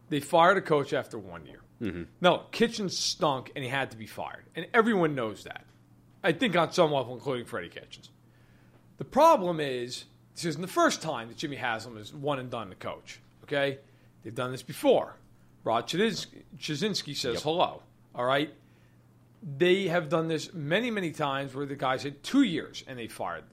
they 0.08 0.20
fired 0.20 0.56
a 0.58 0.62
coach 0.62 0.92
after 0.92 1.18
one 1.18 1.46
year. 1.46 1.60
Mm-hmm. 1.80 2.02
No, 2.20 2.44
Kitchen 2.52 2.88
stunk, 2.88 3.50
and 3.56 3.64
he 3.64 3.70
had 3.70 3.90
to 3.90 3.96
be 3.96 4.06
fired, 4.06 4.44
and 4.54 4.66
everyone 4.72 5.14
knows 5.14 5.44
that. 5.44 5.64
I 6.22 6.32
think 6.32 6.56
on 6.56 6.72
some 6.72 6.92
level, 6.92 7.14
including 7.14 7.46
Freddie 7.46 7.68
Kitchens. 7.68 8.10
The 8.98 9.04
problem 9.04 9.58
is 9.58 10.04
this 10.34 10.44
isn't 10.44 10.62
the 10.62 10.68
first 10.68 11.02
time 11.02 11.28
that 11.28 11.36
Jimmy 11.36 11.56
Haslam 11.56 11.96
is 11.98 12.14
one 12.14 12.38
and 12.38 12.50
done 12.50 12.68
to 12.68 12.76
coach. 12.76 13.20
Okay, 13.44 13.78
they've 14.22 14.34
done 14.34 14.52
this 14.52 14.62
before. 14.62 15.16
Rob 15.64 15.88
Chudzinski 15.88 17.16
says 17.16 17.42
hello. 17.42 17.82
All 18.14 18.24
right, 18.24 18.52
they 19.42 19.88
have 19.88 20.08
done 20.08 20.28
this 20.28 20.52
many, 20.52 20.90
many 20.90 21.10
times 21.10 21.54
where 21.54 21.66
the 21.66 21.76
guys 21.76 22.02
had 22.02 22.22
two 22.22 22.42
years 22.42 22.84
and 22.86 22.98
they 22.98 23.08
fired 23.08 23.48
them. 23.50 23.51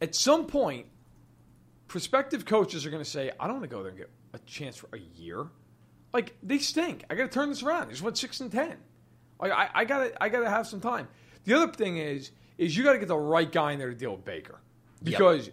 At 0.00 0.14
some 0.14 0.46
point, 0.46 0.86
prospective 1.88 2.44
coaches 2.44 2.86
are 2.86 2.90
going 2.90 3.02
to 3.02 3.08
say, 3.08 3.30
I 3.38 3.46
don't 3.46 3.56
want 3.56 3.70
to 3.70 3.76
go 3.76 3.82
there 3.82 3.90
and 3.90 3.98
get 3.98 4.10
a 4.32 4.38
chance 4.40 4.76
for 4.76 4.88
a 4.92 4.98
year. 4.98 5.46
Like, 6.12 6.36
they 6.42 6.58
stink. 6.58 7.04
I 7.10 7.14
got 7.14 7.24
to 7.24 7.28
turn 7.28 7.48
this 7.50 7.62
around. 7.62 7.88
They 7.88 7.92
just 7.92 8.02
went 8.02 8.16
6 8.16 8.40
and 8.40 8.50
10. 8.50 8.76
Like, 9.40 9.52
I, 9.52 9.70
I 9.74 9.84
got 9.84 9.98
to 9.98 10.22
I 10.22 10.28
gotta 10.28 10.50
have 10.50 10.66
some 10.66 10.80
time. 10.80 11.08
The 11.44 11.54
other 11.54 11.72
thing 11.72 11.98
is, 11.98 12.30
is 12.58 12.76
you 12.76 12.84
got 12.84 12.92
to 12.92 12.98
get 12.98 13.08
the 13.08 13.16
right 13.16 13.50
guy 13.50 13.72
in 13.72 13.78
there 13.78 13.88
to 13.88 13.94
deal 13.94 14.12
with 14.12 14.24
Baker. 14.24 14.60
Because, 15.02 15.50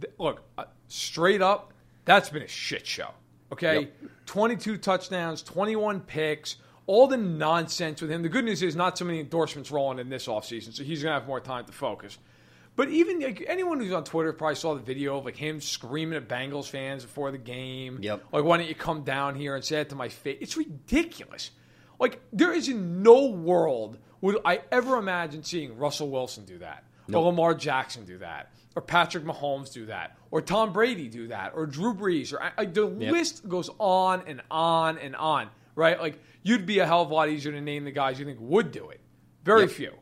th- 0.00 0.12
look, 0.18 0.42
uh, 0.56 0.64
straight 0.88 1.40
up, 1.40 1.72
that's 2.04 2.30
been 2.30 2.42
a 2.42 2.48
shit 2.48 2.86
show. 2.86 3.10
Okay? 3.52 3.88
22 4.26 4.78
touchdowns, 4.78 5.42
21 5.42 6.00
picks, 6.00 6.56
all 6.86 7.06
the 7.06 7.16
nonsense 7.16 8.02
with 8.02 8.10
him. 8.10 8.22
The 8.22 8.28
good 8.28 8.44
news 8.44 8.62
is 8.62 8.74
not 8.74 8.98
so 8.98 9.04
many 9.04 9.20
endorsements 9.20 9.70
rolling 9.70 9.98
in 9.98 10.08
this 10.08 10.26
offseason, 10.26 10.74
so 10.74 10.82
he's 10.82 11.02
going 11.02 11.14
to 11.14 11.20
have 11.20 11.28
more 11.28 11.40
time 11.40 11.64
to 11.66 11.72
focus. 11.72 12.18
But 12.78 12.90
even 12.90 13.18
like, 13.18 13.44
anyone 13.48 13.80
who's 13.80 13.92
on 13.92 14.04
Twitter 14.04 14.32
probably 14.32 14.54
saw 14.54 14.74
the 14.74 14.80
video 14.80 15.18
of 15.18 15.24
like 15.24 15.36
him 15.36 15.60
screaming 15.60 16.16
at 16.16 16.28
Bengals 16.28 16.68
fans 16.68 17.02
before 17.02 17.32
the 17.32 17.36
game. 17.36 17.98
Yep. 18.00 18.26
Like, 18.30 18.44
why 18.44 18.56
don't 18.56 18.68
you 18.68 18.76
come 18.76 19.02
down 19.02 19.34
here 19.34 19.56
and 19.56 19.64
say 19.64 19.80
it 19.80 19.88
to 19.88 19.96
my 19.96 20.08
face? 20.08 20.38
It's 20.40 20.56
ridiculous. 20.56 21.50
Like, 21.98 22.20
there 22.32 22.52
is 22.52 22.68
in 22.68 23.02
no 23.02 23.30
world 23.30 23.98
would 24.20 24.36
I 24.44 24.60
ever 24.70 24.96
imagine 24.96 25.42
seeing 25.42 25.76
Russell 25.76 26.08
Wilson 26.08 26.44
do 26.44 26.58
that, 26.58 26.84
or 27.12 27.20
Lamar 27.24 27.54
Jackson 27.54 28.04
do 28.04 28.18
that, 28.18 28.52
or 28.76 28.82
Patrick 28.82 29.24
Mahomes 29.24 29.72
do 29.72 29.86
that, 29.86 30.16
or 30.30 30.40
Tom 30.40 30.72
Brady 30.72 31.08
do 31.08 31.26
that, 31.26 31.54
or 31.56 31.66
Drew 31.66 31.94
Brees, 31.94 32.32
or 32.32 32.40
I, 32.56 32.64
the 32.64 32.84
list 32.84 33.48
goes 33.48 33.70
on 33.80 34.22
and 34.28 34.40
on 34.52 34.98
and 34.98 35.16
on. 35.16 35.48
Right? 35.74 36.00
Like, 36.00 36.22
you'd 36.44 36.64
be 36.64 36.78
a 36.78 36.86
hell 36.86 37.02
of 37.02 37.10
a 37.10 37.14
lot 37.14 37.28
easier 37.28 37.50
to 37.50 37.60
name 37.60 37.82
the 37.82 37.90
guys 37.90 38.20
you 38.20 38.24
think 38.24 38.38
would 38.40 38.70
do 38.70 38.90
it. 38.90 39.00
Very 39.42 39.66
few. 39.66 39.94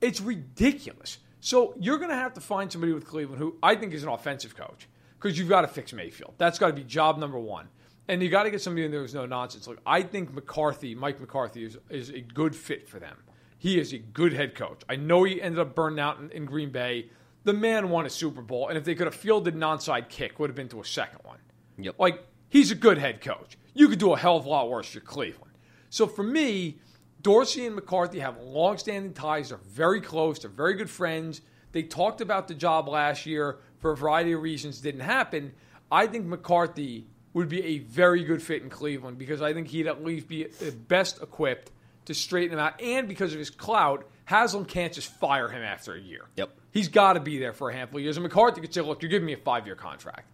It's 0.00 0.20
ridiculous. 0.20 1.18
So 1.40 1.74
you're 1.78 1.98
going 1.98 2.10
to 2.10 2.16
have 2.16 2.34
to 2.34 2.40
find 2.40 2.70
somebody 2.70 2.92
with 2.92 3.06
Cleveland 3.06 3.40
who 3.40 3.56
I 3.62 3.74
think 3.76 3.92
is 3.92 4.02
an 4.02 4.08
offensive 4.08 4.56
coach 4.56 4.88
because 5.18 5.38
you've 5.38 5.48
got 5.48 5.62
to 5.62 5.68
fix 5.68 5.92
Mayfield. 5.92 6.34
That's 6.38 6.58
got 6.58 6.68
to 6.68 6.72
be 6.72 6.84
job 6.84 7.18
number 7.18 7.38
one. 7.38 7.68
And 8.08 8.22
you 8.22 8.28
got 8.28 8.44
to 8.44 8.50
get 8.50 8.62
somebody 8.62 8.84
in 8.84 8.90
there 8.90 9.00
who's 9.00 9.14
no 9.14 9.26
nonsense. 9.26 9.66
Look, 9.66 9.80
I 9.84 10.02
think 10.02 10.32
McCarthy, 10.32 10.94
Mike 10.94 11.20
McCarthy, 11.20 11.64
is, 11.64 11.76
is 11.90 12.10
a 12.10 12.20
good 12.20 12.54
fit 12.54 12.88
for 12.88 13.00
them. 13.00 13.16
He 13.58 13.80
is 13.80 13.92
a 13.92 13.98
good 13.98 14.32
head 14.32 14.54
coach. 14.54 14.82
I 14.88 14.96
know 14.96 15.24
he 15.24 15.42
ended 15.42 15.58
up 15.58 15.74
burning 15.74 15.98
out 15.98 16.20
in, 16.20 16.30
in 16.30 16.44
Green 16.44 16.70
Bay. 16.70 17.10
The 17.44 17.52
man 17.52 17.90
won 17.90 18.06
a 18.06 18.10
Super 18.10 18.42
Bowl, 18.42 18.68
and 18.68 18.78
if 18.78 18.84
they 18.84 18.94
could 18.94 19.06
have 19.06 19.14
fielded 19.14 19.54
an 19.54 19.60
onside 19.60 20.08
kick, 20.08 20.38
would 20.38 20.50
have 20.50 20.56
been 20.56 20.68
to 20.68 20.80
a 20.80 20.84
second 20.84 21.20
one. 21.24 21.38
Yep. 21.78 21.96
Like 21.98 22.24
he's 22.48 22.70
a 22.70 22.74
good 22.74 22.98
head 22.98 23.20
coach. 23.20 23.56
You 23.74 23.88
could 23.88 23.98
do 23.98 24.12
a 24.12 24.16
hell 24.16 24.36
of 24.36 24.46
a 24.46 24.48
lot 24.48 24.70
worse 24.70 24.90
for 24.90 25.00
Cleveland. 25.00 25.52
So 25.90 26.06
for 26.06 26.22
me, 26.22 26.78
Dorsey 27.26 27.66
and 27.66 27.74
McCarthy 27.74 28.20
have 28.20 28.40
long-standing 28.40 29.12
ties. 29.12 29.48
They're 29.48 29.58
very 29.58 30.00
close. 30.00 30.38
They're 30.38 30.48
very 30.48 30.74
good 30.74 30.88
friends. 30.88 31.40
They 31.72 31.82
talked 31.82 32.20
about 32.20 32.46
the 32.46 32.54
job 32.54 32.86
last 32.86 33.26
year 33.26 33.58
for 33.80 33.90
a 33.90 33.96
variety 33.96 34.30
of 34.30 34.42
reasons. 34.42 34.80
Didn't 34.80 35.00
happen. 35.00 35.52
I 35.90 36.06
think 36.06 36.26
McCarthy 36.26 37.08
would 37.32 37.48
be 37.48 37.64
a 37.64 37.78
very 37.78 38.22
good 38.22 38.40
fit 38.40 38.62
in 38.62 38.70
Cleveland 38.70 39.18
because 39.18 39.42
I 39.42 39.54
think 39.54 39.66
he'd 39.66 39.88
at 39.88 40.04
least 40.04 40.28
be 40.28 40.44
the 40.44 40.70
best 40.70 41.20
equipped 41.20 41.72
to 42.04 42.14
straighten 42.14 42.52
him 42.52 42.60
out. 42.60 42.80
And 42.80 43.08
because 43.08 43.32
of 43.32 43.40
his 43.40 43.50
clout, 43.50 44.08
Haslam 44.26 44.64
can't 44.64 44.92
just 44.92 45.08
fire 45.08 45.48
him 45.48 45.64
after 45.64 45.94
a 45.94 46.00
year. 46.00 46.26
Yep. 46.36 46.56
He's 46.70 46.86
got 46.86 47.14
to 47.14 47.20
be 47.20 47.40
there 47.40 47.52
for 47.52 47.70
a 47.70 47.74
handful 47.74 47.98
of 47.98 48.04
years. 48.04 48.16
And 48.16 48.22
McCarthy 48.22 48.60
could 48.60 48.72
say, 48.72 48.82
look, 48.82 49.02
you're 49.02 49.10
giving 49.10 49.26
me 49.26 49.32
a 49.32 49.36
five 49.36 49.66
year 49.66 49.74
contract 49.74 50.30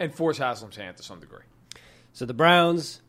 and 0.00 0.12
force 0.12 0.38
Haslam's 0.38 0.74
hand 0.74 0.96
to 0.96 1.04
some 1.04 1.20
degree. 1.20 1.44
So 2.12 2.26
the 2.26 2.34
Browns, 2.34 3.02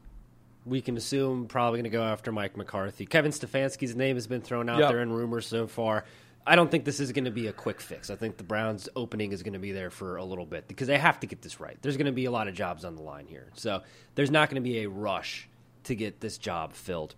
we 0.65 0.81
can 0.81 0.97
assume, 0.97 1.47
probably 1.47 1.77
going 1.77 1.91
to 1.91 1.95
go 1.97 2.03
after 2.03 2.31
Mike 2.31 2.57
McCarthy. 2.57 3.05
Kevin 3.05 3.31
Stefanski's 3.31 3.95
name 3.95 4.15
has 4.15 4.27
been 4.27 4.41
thrown 4.41 4.67
out 4.69 4.79
Yep. 4.79 4.89
there 4.89 5.01
in 5.01 5.11
rumors 5.13 5.45
so 5.47 5.67
far. 5.67 6.05
I 6.47 6.55
don't 6.55 6.69
think 6.69 6.85
this 6.85 6.99
is 6.99 7.11
going 7.11 7.25
to 7.25 7.31
be 7.31 7.47
a 7.47 7.53
quick 7.53 7.81
fix. 7.81 8.09
I 8.11 8.15
think 8.15 8.37
the 8.37 8.43
Browns' 8.43 8.87
opening 8.95 9.31
is 9.31 9.41
going 9.41 9.53
to 9.53 9.59
be 9.59 9.71
there 9.71 9.89
for 9.89 10.17
a 10.17 10.23
little 10.23 10.45
bit 10.45 10.67
because 10.67 10.87
they 10.87 10.97
have 10.97 11.19
to 11.21 11.27
get 11.27 11.41
this 11.41 11.59
right. 11.59 11.77
There's 11.81 11.97
going 11.97 12.05
to 12.05 12.11
be 12.11 12.25
a 12.25 12.31
lot 12.31 12.47
of 12.47 12.53
jobs 12.53 12.85
on 12.85 12.95
the 12.95 13.01
line 13.01 13.25
here. 13.27 13.47
So 13.55 13.81
there's 14.15 14.29
not 14.31 14.49
going 14.49 14.61
to 14.63 14.67
be 14.67 14.83
a 14.83 14.89
rush 14.89 15.47
to 15.85 15.95
get 15.95 16.19
this 16.19 16.37
job 16.37 16.73
filled. 16.73 17.15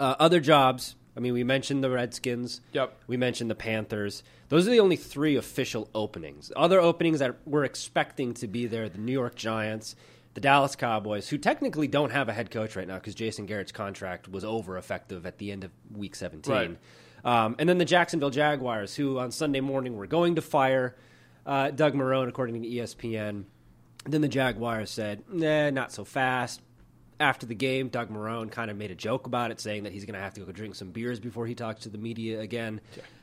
Uh, 0.00 0.14
other 0.18 0.40
jobs, 0.40 0.94
I 1.16 1.20
mean, 1.20 1.32
we 1.34 1.44
mentioned 1.44 1.82
the 1.84 1.90
Redskins. 1.90 2.60
Yep. 2.72 2.94
We 3.06 3.16
mentioned 3.18 3.50
the 3.50 3.54
Panthers. 3.54 4.22
Those 4.48 4.66
are 4.66 4.70
the 4.70 4.80
only 4.80 4.96
three 4.96 5.36
official 5.36 5.88
openings. 5.94 6.50
Other 6.56 6.80
openings 6.80 7.18
that 7.18 7.36
we're 7.44 7.64
expecting 7.64 8.32
to 8.34 8.46
be 8.46 8.66
there 8.66 8.88
the 8.88 8.98
New 8.98 9.12
York 9.12 9.34
Giants, 9.34 9.94
the 10.34 10.40
Dallas 10.40 10.76
Cowboys, 10.76 11.28
who 11.28 11.38
technically 11.38 11.88
don't 11.88 12.10
have 12.10 12.28
a 12.28 12.32
head 12.32 12.50
coach 12.50 12.76
right 12.76 12.86
now 12.86 12.96
because 12.96 13.14
Jason 13.14 13.46
Garrett's 13.46 13.72
contract 13.72 14.28
was 14.28 14.44
over 14.44 14.78
effective 14.78 15.26
at 15.26 15.38
the 15.38 15.50
end 15.50 15.64
of 15.64 15.70
week 15.94 16.14
17. 16.14 16.52
Right. 16.52 16.78
Um, 17.24 17.56
and 17.58 17.68
then 17.68 17.78
the 17.78 17.84
Jacksonville 17.84 18.30
Jaguars, 18.30 18.94
who 18.94 19.18
on 19.18 19.32
Sunday 19.32 19.60
morning 19.60 19.96
were 19.96 20.06
going 20.06 20.36
to 20.36 20.42
fire 20.42 20.96
uh, 21.44 21.70
Doug 21.70 21.94
Marrone, 21.94 22.28
according 22.28 22.62
to 22.62 22.68
ESPN. 22.68 23.44
Then 24.04 24.20
the 24.20 24.28
Jaguars 24.28 24.90
said, 24.90 25.24
nah, 25.28 25.70
not 25.70 25.92
so 25.92 26.04
fast. 26.04 26.60
After 27.20 27.46
the 27.46 27.54
game, 27.54 27.88
Doug 27.88 28.10
Marrone 28.10 28.50
kind 28.50 28.70
of 28.70 28.76
made 28.76 28.90
a 28.92 28.94
joke 28.94 29.26
about 29.26 29.50
it, 29.50 29.60
saying 29.60 29.84
that 29.84 29.92
he's 29.92 30.04
going 30.04 30.14
to 30.14 30.20
have 30.20 30.34
to 30.34 30.40
go 30.40 30.52
drink 30.52 30.76
some 30.76 30.90
beers 30.90 31.18
before 31.18 31.46
he 31.46 31.54
talks 31.54 31.82
to 31.82 31.88
the 31.88 31.98
media 31.98 32.40
again. 32.40 32.80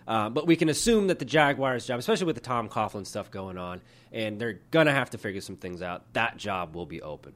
Um, 0.08 0.34
but 0.34 0.46
we 0.46 0.56
can 0.56 0.70
assume 0.70 1.08
that 1.08 1.20
the 1.20 1.26
Jaguars' 1.26 1.86
job, 1.86 2.00
especially 2.00 2.26
with 2.26 2.36
the 2.36 2.42
Tom 2.42 2.68
Coughlin 2.70 3.08
stuff 3.08 3.32
going 3.32 3.58
on, 3.58 3.82
and 4.12 4.40
they're 4.40 4.60
going 4.72 4.88
to 4.88 4.92
have 4.92 5.12
to 5.12 5.18
figure 5.18 5.42
some 5.42 5.56
things 5.56 5.82
out, 5.82 6.04
that 6.14 6.38
job 6.38 6.76
will 6.76 6.86
be 6.86 7.02
open. 7.02 7.34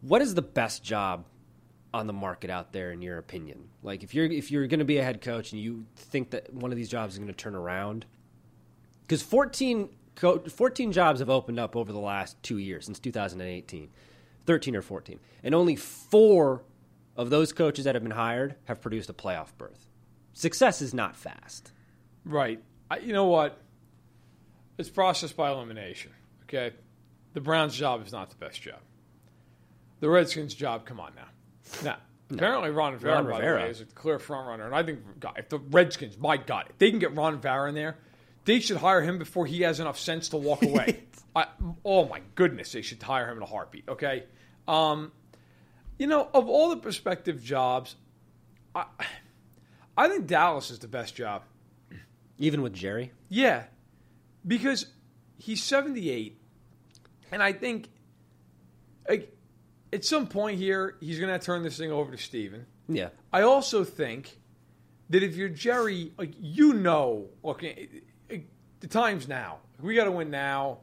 What 0.00 0.22
is 0.22 0.34
the 0.34 0.42
best 0.42 0.82
job 0.82 1.24
on 1.92 2.06
the 2.06 2.12
market 2.12 2.48
out 2.48 2.72
there 2.72 2.92
in 2.92 3.02
your 3.02 3.18
opinion? 3.18 3.68
Like 3.82 4.02
if 4.02 4.14
you're 4.14 4.26
if 4.26 4.50
you're 4.50 4.66
going 4.66 4.78
to 4.78 4.84
be 4.84 4.98
a 4.98 5.04
head 5.04 5.20
coach 5.20 5.52
and 5.52 5.60
you 5.60 5.86
think 5.96 6.30
that 6.30 6.52
one 6.54 6.70
of 6.72 6.76
these 6.76 6.88
jobs 6.88 7.14
is 7.14 7.18
going 7.18 7.28
to 7.28 7.34
turn 7.34 7.54
around, 7.54 8.06
because 9.02 9.22
14, 9.22 9.90
co- 10.14 10.38
14 10.38 10.92
jobs 10.92 11.20
have 11.20 11.30
opened 11.30 11.58
up 11.60 11.76
over 11.76 11.92
the 11.92 11.98
last 11.98 12.42
two 12.42 12.58
years 12.58 12.86
since 12.86 12.98
2018, 12.98 13.90
13 14.46 14.76
or 14.76 14.82
14, 14.82 15.18
and 15.42 15.54
only 15.54 15.76
four 15.76 16.62
of 17.16 17.30
those 17.30 17.52
coaches 17.52 17.84
that 17.84 17.94
have 17.94 18.02
been 18.02 18.12
hired 18.12 18.56
have 18.64 18.80
produced 18.80 19.10
a 19.10 19.12
playoff 19.12 19.48
berth. 19.58 19.86
Success 20.32 20.80
is 20.80 20.94
not 20.94 21.16
fast. 21.16 21.72
Right. 22.24 22.62
I, 22.90 22.98
you 22.98 23.12
know 23.12 23.26
what? 23.26 23.58
It's 24.78 24.88
process 24.88 25.32
by 25.32 25.50
elimination. 25.50 26.12
Okay. 26.44 26.74
The 27.34 27.40
Browns' 27.40 27.76
job 27.76 28.04
is 28.06 28.12
not 28.12 28.30
the 28.30 28.36
best 28.36 28.60
job. 28.62 28.80
The 30.00 30.08
Redskins' 30.08 30.54
job, 30.54 30.84
come 30.84 31.00
on 31.00 31.12
now. 31.14 31.28
Now, 31.84 31.96
apparently 32.30 32.70
Ron 32.70 32.94
Rivera, 32.94 33.14
Ron 33.14 33.24
by 33.24 33.30
the 33.30 33.36
Rivera. 33.38 33.62
way, 33.62 33.70
is 33.70 33.80
a 33.80 33.84
clear 33.84 34.18
front 34.18 34.48
runner. 34.48 34.66
And 34.66 34.74
I 34.74 34.82
think 34.82 35.00
God, 35.20 35.34
if 35.38 35.48
the 35.48 35.58
Redskins, 35.58 36.18
my 36.18 36.36
God, 36.36 36.66
if 36.70 36.78
they 36.78 36.90
can 36.90 36.98
get 36.98 37.14
Ron 37.14 37.34
Rivera 37.34 37.68
in 37.68 37.74
there, 37.74 37.98
they 38.44 38.60
should 38.60 38.78
hire 38.78 39.02
him 39.02 39.18
before 39.18 39.46
he 39.46 39.62
has 39.62 39.80
enough 39.80 39.98
sense 39.98 40.28
to 40.30 40.36
walk 40.36 40.62
away. 40.62 41.00
I, 41.36 41.46
oh 41.84 42.06
my 42.08 42.20
goodness, 42.34 42.72
they 42.72 42.82
should 42.82 43.02
hire 43.02 43.30
him 43.30 43.38
in 43.38 43.42
a 43.42 43.46
heartbeat. 43.46 43.84
Okay. 43.88 44.24
Um, 44.68 45.12
you 45.98 46.06
know, 46.06 46.28
of 46.34 46.48
all 46.48 46.68
the 46.70 46.76
prospective 46.76 47.42
jobs, 47.42 47.96
I, 48.74 48.84
I 49.96 50.08
think 50.08 50.26
Dallas 50.26 50.70
is 50.70 50.78
the 50.80 50.88
best 50.88 51.14
job. 51.14 51.42
Even 52.38 52.62
with 52.62 52.72
Jerry, 52.72 53.12
Yeah, 53.28 53.64
because 54.46 54.86
he's 55.38 55.62
78, 55.62 56.40
and 57.30 57.40
I 57.42 57.52
think 57.52 57.88
like, 59.08 59.36
at 59.92 60.04
some 60.04 60.26
point 60.26 60.58
here, 60.58 60.96
he's 61.00 61.20
going 61.20 61.32
to 61.38 61.44
turn 61.44 61.62
this 61.62 61.76
thing 61.76 61.92
over 61.92 62.10
to 62.10 62.18
Steven. 62.18 62.66
yeah, 62.88 63.10
I 63.32 63.42
also 63.42 63.84
think 63.84 64.38
that 65.10 65.22
if 65.22 65.36
you're 65.36 65.50
Jerry, 65.50 66.12
like 66.18 66.32
you 66.40 66.72
know, 66.72 67.28
look, 67.44 67.62
it- 67.62 68.02
the 68.80 68.86
time's 68.86 69.28
now. 69.28 69.58
We 69.80 69.94
got 69.94 70.04
to 70.04 70.12
win 70.12 70.30
now. 70.30 70.78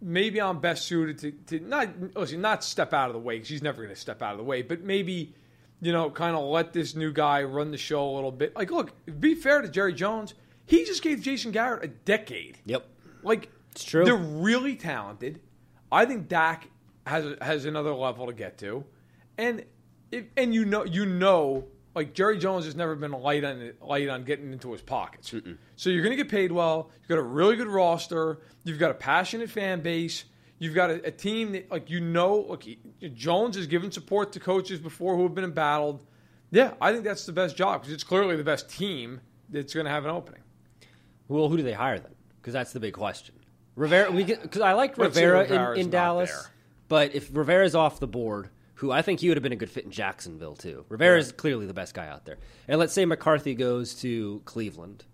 Maybe 0.00 0.40
I'm 0.40 0.60
best 0.60 0.86
suited 0.86 1.18
to, 1.18 1.58
to 1.58 1.66
not 1.66 1.88
listen, 2.14 2.40
not 2.40 2.62
step 2.62 2.92
out 2.92 3.08
of 3.08 3.14
the 3.14 3.20
way 3.20 3.36
because 3.36 3.48
he's 3.48 3.62
never 3.62 3.82
going 3.82 3.94
to 3.94 4.00
step 4.00 4.22
out 4.22 4.32
of 4.32 4.38
the 4.38 4.44
way, 4.44 4.62
but 4.62 4.82
maybe 4.82 5.34
you 5.80 5.92
know, 5.92 6.10
kind 6.10 6.34
of 6.34 6.44
let 6.44 6.72
this 6.72 6.94
new 6.94 7.12
guy 7.12 7.42
run 7.42 7.70
the 7.70 7.78
show 7.78 8.08
a 8.08 8.12
little 8.14 8.32
bit. 8.32 8.56
Like, 8.56 8.70
look, 8.70 8.92
be 9.20 9.34
fair 9.34 9.62
to 9.62 9.68
Jerry 9.68 9.92
Jones. 9.92 10.34
He 10.64 10.84
just 10.84 11.02
gave 11.02 11.20
Jason 11.20 11.52
Garrett 11.52 11.84
a 11.84 11.88
decade. 11.88 12.58
yep. 12.64 12.86
Like 13.22 13.50
It's 13.72 13.84
true. 13.84 14.04
They're 14.04 14.16
really 14.16 14.76
talented. 14.76 15.40
I 15.90 16.04
think 16.04 16.28
Dak 16.28 16.68
has 17.06 17.36
has 17.40 17.64
another 17.64 17.94
level 17.94 18.26
to 18.26 18.32
get 18.32 18.58
to, 18.58 18.84
and 19.38 19.64
if, 20.10 20.24
and 20.36 20.54
you 20.54 20.64
know 20.64 20.84
you 20.84 21.06
know 21.06 21.64
like 21.96 22.12
Jerry 22.12 22.36
Jones 22.38 22.66
has 22.66 22.76
never 22.76 22.94
been 22.94 23.10
light 23.10 23.42
on 23.42 23.72
light 23.80 24.08
on 24.08 24.22
getting 24.24 24.52
into 24.52 24.70
his 24.70 24.82
pockets. 24.82 25.34
So 25.76 25.90
you're 25.90 26.02
going 26.02 26.16
to 26.16 26.22
get 26.22 26.30
paid 26.30 26.52
well. 26.52 26.90
You've 27.00 27.08
got 27.08 27.18
a 27.18 27.22
really 27.22 27.56
good 27.56 27.66
roster. 27.68 28.38
You've 28.64 28.78
got 28.78 28.90
a 28.90 28.94
passionate 28.94 29.48
fan 29.50 29.80
base. 29.80 30.26
You've 30.58 30.74
got 30.74 30.90
a, 30.90 31.06
a 31.06 31.10
team 31.10 31.52
that 31.52 31.70
like 31.70 31.88
you 31.90 32.00
know. 32.00 32.44
Look, 32.48 32.64
he- 32.64 32.78
Jones 33.14 33.56
has 33.56 33.66
given 33.66 33.90
support 33.90 34.32
to 34.32 34.40
coaches 34.40 34.78
before 34.78 35.16
who 35.16 35.22
have 35.22 35.34
been 35.34 35.44
embattled. 35.44 36.06
Yeah, 36.50 36.74
I 36.80 36.92
think 36.92 37.04
that's 37.04 37.24
the 37.26 37.32
best 37.32 37.56
job 37.56 37.80
because 37.80 37.94
it's 37.94 38.04
clearly 38.04 38.36
the 38.36 38.44
best 38.44 38.68
team 38.70 39.20
that's 39.48 39.74
going 39.74 39.86
to 39.86 39.90
have 39.90 40.04
an 40.04 40.10
opening. 40.10 40.42
Well, 41.28 41.48
who 41.48 41.56
do 41.56 41.62
they 41.62 41.72
hire 41.72 41.98
then? 41.98 42.14
Because 42.40 42.52
that's 42.52 42.72
the 42.72 42.80
big 42.80 42.92
question. 42.92 43.34
Rivera, 43.74 44.10
we 44.10 44.24
because 44.24 44.60
I 44.62 44.74
liked 44.74 44.96
Rivera 44.98 45.72
in, 45.74 45.80
in 45.80 45.90
Dallas, 45.90 46.30
there. 46.30 46.50
but 46.88 47.14
if 47.14 47.34
Rivera's 47.34 47.74
off 47.74 48.00
the 48.00 48.06
board, 48.06 48.50
who 48.76 48.90
I 48.90 49.02
think 49.02 49.20
he 49.20 49.28
would 49.28 49.36
have 49.36 49.42
been 49.42 49.52
a 49.52 49.56
good 49.56 49.70
fit 49.70 49.84
in 49.84 49.90
Jacksonville 49.90 50.54
too. 50.54 50.84
Rivera's 50.88 51.32
clearly 51.32 51.66
the 51.66 51.74
best 51.74 51.94
guy 51.94 52.08
out 52.08 52.24
there. 52.24 52.38
And 52.68 52.78
let's 52.78 52.92
say 52.92 53.04
McCarthy 53.04 53.54
goes 53.54 53.94
to 54.02 54.42
Cleveland. 54.44 55.04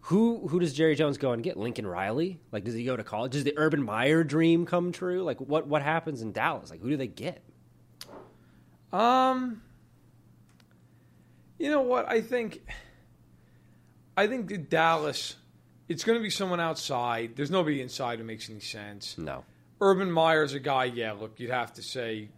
Who 0.00 0.46
who 0.48 0.60
does 0.60 0.72
Jerry 0.72 0.94
Jones 0.94 1.18
go 1.18 1.32
and 1.32 1.42
get? 1.42 1.56
Lincoln 1.56 1.86
Riley? 1.86 2.38
Like, 2.52 2.64
does 2.64 2.74
he 2.74 2.84
go 2.84 2.96
to 2.96 3.04
college? 3.04 3.32
Does 3.32 3.44
the 3.44 3.54
Urban 3.56 3.82
Meyer 3.82 4.22
dream 4.24 4.64
come 4.64 4.92
true? 4.92 5.22
Like, 5.22 5.40
what 5.40 5.66
what 5.66 5.82
happens 5.82 6.22
in 6.22 6.32
Dallas? 6.32 6.70
Like, 6.70 6.80
who 6.80 6.90
do 6.90 6.96
they 6.96 7.08
get? 7.08 7.42
Um, 8.92 9.62
you 11.58 11.70
know 11.70 11.82
what? 11.82 12.08
I 12.08 12.20
think, 12.20 12.62
I 14.16 14.26
think 14.26 14.70
Dallas, 14.70 15.34
it's 15.88 16.04
going 16.04 16.18
to 16.18 16.22
be 16.22 16.30
someone 16.30 16.60
outside. 16.60 17.32
There's 17.34 17.50
nobody 17.50 17.82
inside 17.82 18.20
who 18.20 18.24
makes 18.24 18.48
any 18.48 18.60
sense. 18.60 19.18
No. 19.18 19.44
Urban 19.80 20.10
Meyer's 20.10 20.54
a 20.54 20.60
guy. 20.60 20.84
Yeah, 20.84 21.12
look, 21.12 21.38
you'd 21.40 21.50
have 21.50 21.74
to 21.74 21.82
say 21.82 22.28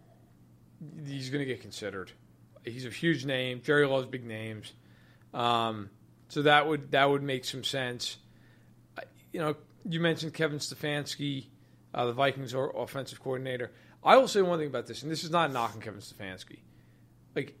he's 1.05 1.29
going 1.29 1.39
to 1.39 1.45
get 1.45 1.61
considered. 1.61 2.11
He's 2.63 2.85
a 2.85 2.89
huge 2.89 3.25
name. 3.25 3.61
Jerry 3.63 3.87
loves 3.87 4.05
big 4.05 4.25
names, 4.25 4.73
um, 5.33 5.89
so 6.27 6.41
that 6.43 6.67
would 6.67 6.91
that 6.91 7.09
would 7.09 7.23
make 7.23 7.45
some 7.45 7.63
sense. 7.63 8.17
You 9.31 9.39
know, 9.39 9.55
you 9.87 9.99
mentioned 9.99 10.33
Kevin 10.33 10.59
Stefanski, 10.59 11.45
uh, 11.93 12.05
the 12.05 12.13
Vikings 12.13 12.53
offensive 12.53 13.21
coordinator. 13.21 13.71
I 14.03 14.17
will 14.17 14.27
say 14.27 14.41
one 14.41 14.59
thing 14.59 14.67
about 14.67 14.87
this, 14.87 15.03
and 15.03 15.11
this 15.11 15.23
is 15.23 15.29
not 15.29 15.51
knocking 15.51 15.81
Kevin 15.81 16.01
Stefanski. 16.01 16.59
Like 17.35 17.55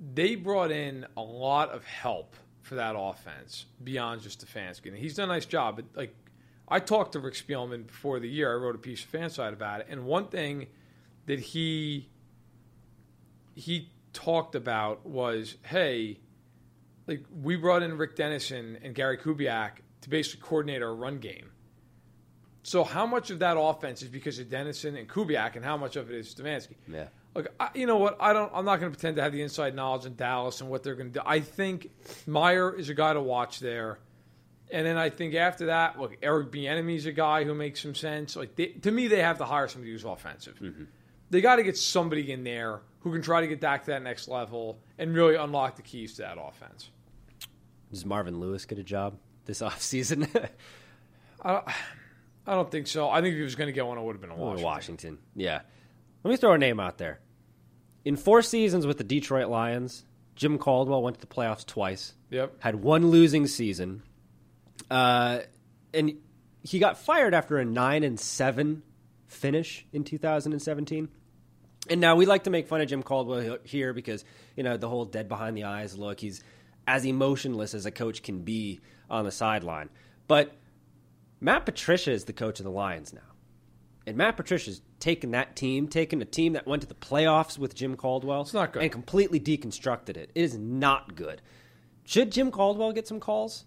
they 0.00 0.34
brought 0.34 0.70
in 0.70 1.06
a 1.16 1.22
lot 1.22 1.70
of 1.70 1.84
help 1.84 2.36
for 2.62 2.76
that 2.76 2.94
offense 2.96 3.66
beyond 3.82 4.22
just 4.22 4.44
Stefanski, 4.46 4.86
and 4.86 4.96
he's 4.96 5.14
done 5.14 5.30
a 5.30 5.32
nice 5.32 5.46
job. 5.46 5.76
But 5.76 5.86
like 5.94 6.14
I 6.68 6.78
talked 6.80 7.12
to 7.12 7.20
Rick 7.20 7.34
Spielman 7.34 7.86
before 7.86 8.20
the 8.20 8.28
year. 8.28 8.52
I 8.52 8.56
wrote 8.56 8.74
a 8.74 8.78
piece 8.78 9.04
of 9.04 9.10
FanSided 9.10 9.52
about 9.52 9.80
it, 9.80 9.86
and 9.90 10.04
one 10.04 10.28
thing 10.28 10.66
that 11.26 11.40
he 11.40 12.08
he 13.54 13.90
talked 14.12 14.54
about 14.54 15.06
was, 15.06 15.56
hey, 15.62 16.18
like 17.06 17.24
we 17.42 17.56
brought 17.56 17.82
in 17.82 17.96
Rick 17.98 18.16
Dennison 18.16 18.78
and 18.82 18.94
Gary 18.94 19.18
Kubiak 19.18 19.72
to 20.02 20.10
basically 20.10 20.42
coordinate 20.46 20.82
our 20.82 20.94
run 20.94 21.18
game. 21.18 21.50
So 22.62 22.82
how 22.82 23.04
much 23.04 23.30
of 23.30 23.40
that 23.40 23.58
offense 23.58 24.02
is 24.02 24.08
because 24.08 24.38
of 24.38 24.48
Dennison 24.48 24.96
and 24.96 25.06
Kubiak, 25.06 25.56
and 25.56 25.64
how 25.64 25.76
much 25.76 25.96
of 25.96 26.10
it 26.10 26.16
is 26.16 26.34
Stefanski? 26.34 26.76
Yeah. 26.88 27.08
Look, 27.34 27.48
I, 27.60 27.68
you 27.74 27.86
know 27.86 27.98
what? 27.98 28.16
I 28.20 28.32
don't. 28.32 28.50
I'm 28.54 28.64
not 28.64 28.80
going 28.80 28.90
to 28.90 28.96
pretend 28.96 29.16
to 29.16 29.22
have 29.22 29.32
the 29.32 29.42
inside 29.42 29.74
knowledge 29.74 30.06
in 30.06 30.14
Dallas 30.14 30.60
and 30.62 30.70
what 30.70 30.82
they're 30.82 30.94
going 30.94 31.12
to 31.12 31.18
do. 31.18 31.22
I 31.26 31.40
think 31.40 31.90
Meyer 32.26 32.74
is 32.74 32.88
a 32.88 32.94
guy 32.94 33.12
to 33.12 33.20
watch 33.20 33.60
there, 33.60 33.98
and 34.70 34.86
then 34.86 34.96
I 34.96 35.10
think 35.10 35.34
after 35.34 35.66
that, 35.66 36.00
look, 36.00 36.16
Eric 36.22 36.52
Bieniemy 36.52 36.96
is 36.96 37.06
a 37.06 37.12
guy 37.12 37.44
who 37.44 37.54
makes 37.54 37.82
some 37.82 37.94
sense. 37.94 38.34
Like 38.34 38.56
they, 38.56 38.66
to 38.66 38.90
me, 38.90 39.08
they 39.08 39.20
have 39.20 39.38
to 39.38 39.44
hire 39.44 39.68
somebody 39.68 39.92
who's 39.92 40.04
offensive. 40.04 40.58
Mm-hmm. 40.58 40.84
they 41.28 41.42
got 41.42 41.56
to 41.56 41.64
get 41.64 41.76
somebody 41.76 42.32
in 42.32 42.44
there 42.44 42.80
who 43.04 43.12
can 43.12 43.20
try 43.20 43.42
to 43.42 43.46
get 43.46 43.60
back 43.60 43.84
to 43.84 43.90
that 43.90 44.02
next 44.02 44.28
level 44.28 44.80
and 44.98 45.14
really 45.14 45.36
unlock 45.36 45.76
the 45.76 45.82
keys 45.82 46.14
to 46.14 46.22
that 46.22 46.38
offense. 46.40 46.88
Does 47.90 48.06
Marvin 48.06 48.40
Lewis 48.40 48.64
get 48.64 48.78
a 48.78 48.82
job 48.82 49.18
this 49.44 49.60
offseason? 49.60 50.26
I, 51.44 51.60
I 52.46 52.54
don't 52.54 52.70
think 52.70 52.86
so. 52.86 53.10
I 53.10 53.20
think 53.20 53.34
if 53.34 53.36
he 53.36 53.42
was 53.42 53.56
going 53.56 53.68
to 53.68 53.72
get 53.72 53.86
one, 53.86 53.98
it 53.98 54.02
would 54.02 54.14
have 54.14 54.22
been 54.22 54.30
a 54.30 54.34
Washington. 54.34 54.64
Washington. 54.64 55.18
Yeah. 55.36 55.60
Let 56.24 56.30
me 56.30 56.36
throw 56.38 56.54
a 56.54 56.58
name 56.58 56.80
out 56.80 56.96
there. 56.96 57.20
In 58.06 58.16
four 58.16 58.40
seasons 58.40 58.86
with 58.86 58.96
the 58.96 59.04
Detroit 59.04 59.48
Lions, 59.48 60.06
Jim 60.34 60.56
Caldwell 60.56 61.02
went 61.02 61.20
to 61.20 61.20
the 61.20 61.32
playoffs 61.32 61.66
twice. 61.66 62.14
Yep. 62.30 62.54
Had 62.60 62.76
one 62.76 63.08
losing 63.08 63.46
season. 63.46 64.02
Uh, 64.90 65.40
and 65.92 66.14
he 66.62 66.78
got 66.78 66.96
fired 66.96 67.34
after 67.34 67.58
a 67.58 67.66
9 67.66 68.02
and 68.02 68.18
7 68.18 68.82
finish 69.26 69.84
in 69.92 70.04
2017. 70.04 71.08
And 71.90 72.00
now 72.00 72.16
we 72.16 72.24
like 72.26 72.44
to 72.44 72.50
make 72.50 72.66
fun 72.66 72.80
of 72.80 72.88
Jim 72.88 73.02
Caldwell 73.02 73.58
here 73.64 73.92
because, 73.92 74.24
you 74.56 74.62
know, 74.62 74.76
the 74.76 74.88
whole 74.88 75.04
dead 75.04 75.28
behind 75.28 75.56
the 75.56 75.64
eyes 75.64 75.98
look. 75.98 76.20
He's 76.20 76.42
as 76.86 77.04
emotionless 77.04 77.74
as 77.74 77.84
a 77.86 77.90
coach 77.90 78.22
can 78.22 78.40
be 78.40 78.80
on 79.10 79.24
the 79.24 79.30
sideline. 79.30 79.90
But 80.26 80.54
Matt 81.40 81.66
Patricia 81.66 82.10
is 82.12 82.24
the 82.24 82.32
coach 82.32 82.58
of 82.60 82.64
the 82.64 82.70
Lions 82.70 83.12
now. 83.12 83.20
And 84.06 84.16
Matt 84.16 84.36
Patricia's 84.36 84.82
taken 85.00 85.30
that 85.32 85.56
team, 85.56 85.88
taken 85.88 86.20
a 86.20 86.26
team 86.26 86.54
that 86.54 86.66
went 86.66 86.82
to 86.82 86.88
the 86.88 86.94
playoffs 86.94 87.58
with 87.58 87.74
Jim 87.74 87.96
Caldwell, 87.96 88.42
It's 88.42 88.52
not 88.54 88.72
good. 88.72 88.82
and 88.82 88.92
completely 88.92 89.40
deconstructed 89.40 90.10
it. 90.16 90.30
It 90.34 90.40
is 90.42 90.56
not 90.58 91.14
good. 91.16 91.40
Should 92.04 92.32
Jim 92.32 92.50
Caldwell 92.50 92.92
get 92.92 93.08
some 93.08 93.20
calls? 93.20 93.64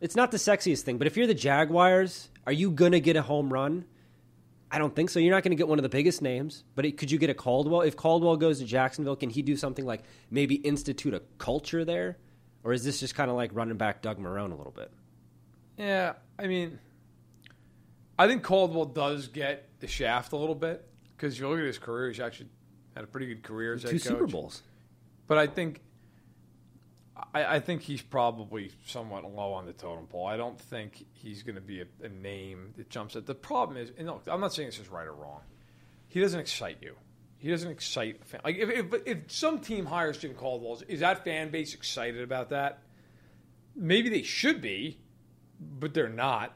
It's 0.00 0.16
not 0.16 0.30
the 0.32 0.36
sexiest 0.36 0.82
thing, 0.82 0.98
but 0.98 1.06
if 1.06 1.16
you're 1.16 1.28
the 1.28 1.34
Jaguars, 1.34 2.28
are 2.46 2.52
you 2.52 2.70
going 2.70 2.92
to 2.92 3.00
get 3.00 3.14
a 3.16 3.22
home 3.22 3.52
run? 3.52 3.84
I 4.74 4.78
don't 4.78 4.92
think 4.92 5.08
so. 5.08 5.20
You're 5.20 5.32
not 5.32 5.44
going 5.44 5.52
to 5.52 5.56
get 5.56 5.68
one 5.68 5.78
of 5.78 5.84
the 5.84 5.88
biggest 5.88 6.20
names, 6.20 6.64
but 6.74 6.84
it, 6.84 6.98
could 6.98 7.08
you 7.08 7.16
get 7.16 7.30
a 7.30 7.34
Caldwell? 7.34 7.82
If 7.82 7.94
Caldwell 7.94 8.36
goes 8.36 8.58
to 8.58 8.64
Jacksonville, 8.64 9.14
can 9.14 9.30
he 9.30 9.40
do 9.40 9.56
something 9.56 9.86
like 9.86 10.02
maybe 10.32 10.56
institute 10.56 11.14
a 11.14 11.22
culture 11.38 11.84
there? 11.84 12.18
Or 12.64 12.72
is 12.72 12.82
this 12.82 12.98
just 12.98 13.14
kind 13.14 13.30
of 13.30 13.36
like 13.36 13.52
running 13.54 13.76
back 13.76 14.02
Doug 14.02 14.18
Marrone 14.18 14.50
a 14.50 14.56
little 14.56 14.72
bit? 14.72 14.90
Yeah, 15.78 16.14
I 16.40 16.48
mean, 16.48 16.80
I 18.18 18.26
think 18.26 18.42
Caldwell 18.42 18.86
does 18.86 19.28
get 19.28 19.68
the 19.78 19.86
shaft 19.86 20.32
a 20.32 20.36
little 20.36 20.56
bit 20.56 20.84
because 21.16 21.38
you 21.38 21.48
look 21.48 21.60
at 21.60 21.66
his 21.66 21.78
career; 21.78 22.08
he's 22.08 22.18
actually 22.18 22.48
had 22.96 23.04
a 23.04 23.06
pretty 23.06 23.28
good 23.28 23.44
career 23.44 23.74
as 23.74 23.82
Two 23.82 23.90
head 23.90 24.02
Super 24.02 24.24
coach. 24.24 24.32
Bowls. 24.32 24.62
But 25.28 25.38
I 25.38 25.46
think, 25.46 25.82
I, 27.32 27.56
I 27.56 27.60
think 27.60 27.82
he's 27.82 28.02
probably 28.02 28.72
somewhat 28.86 29.24
low 29.24 29.52
on 29.52 29.66
the 29.66 29.72
totem 29.72 30.06
pole. 30.06 30.26
I 30.26 30.36
don't 30.36 30.60
think 30.60 31.06
he's 31.12 31.42
going 31.42 31.54
to 31.54 31.60
be 31.60 31.80
a, 31.80 31.86
a 32.02 32.08
name 32.08 32.74
that 32.76 32.90
jumps 32.90 33.14
at. 33.16 33.26
The 33.26 33.34
problem 33.34 33.76
is, 33.76 33.92
and 33.96 34.06
look, 34.06 34.24
I'm 34.26 34.40
not 34.40 34.52
saying 34.52 34.68
this 34.68 34.78
is 34.78 34.88
right 34.88 35.06
or 35.06 35.12
wrong. 35.12 35.40
He 36.08 36.20
doesn't 36.20 36.40
excite 36.40 36.78
you. 36.80 36.94
He 37.38 37.50
doesn't 37.50 37.70
excite 37.70 38.24
fan. 38.24 38.40
Like 38.44 38.56
if, 38.56 38.70
if 38.70 39.06
if 39.06 39.18
some 39.30 39.58
team 39.58 39.86
hires 39.86 40.18
Jim 40.18 40.34
Caldwell, 40.34 40.80
is 40.88 41.00
that 41.00 41.24
fan 41.24 41.50
base 41.50 41.74
excited 41.74 42.22
about 42.22 42.50
that? 42.50 42.78
Maybe 43.76 44.08
they 44.08 44.22
should 44.22 44.60
be, 44.60 44.98
but 45.60 45.92
they're 45.94 46.08
not, 46.08 46.54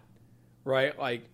right? 0.64 0.99
Like, 0.99 1.29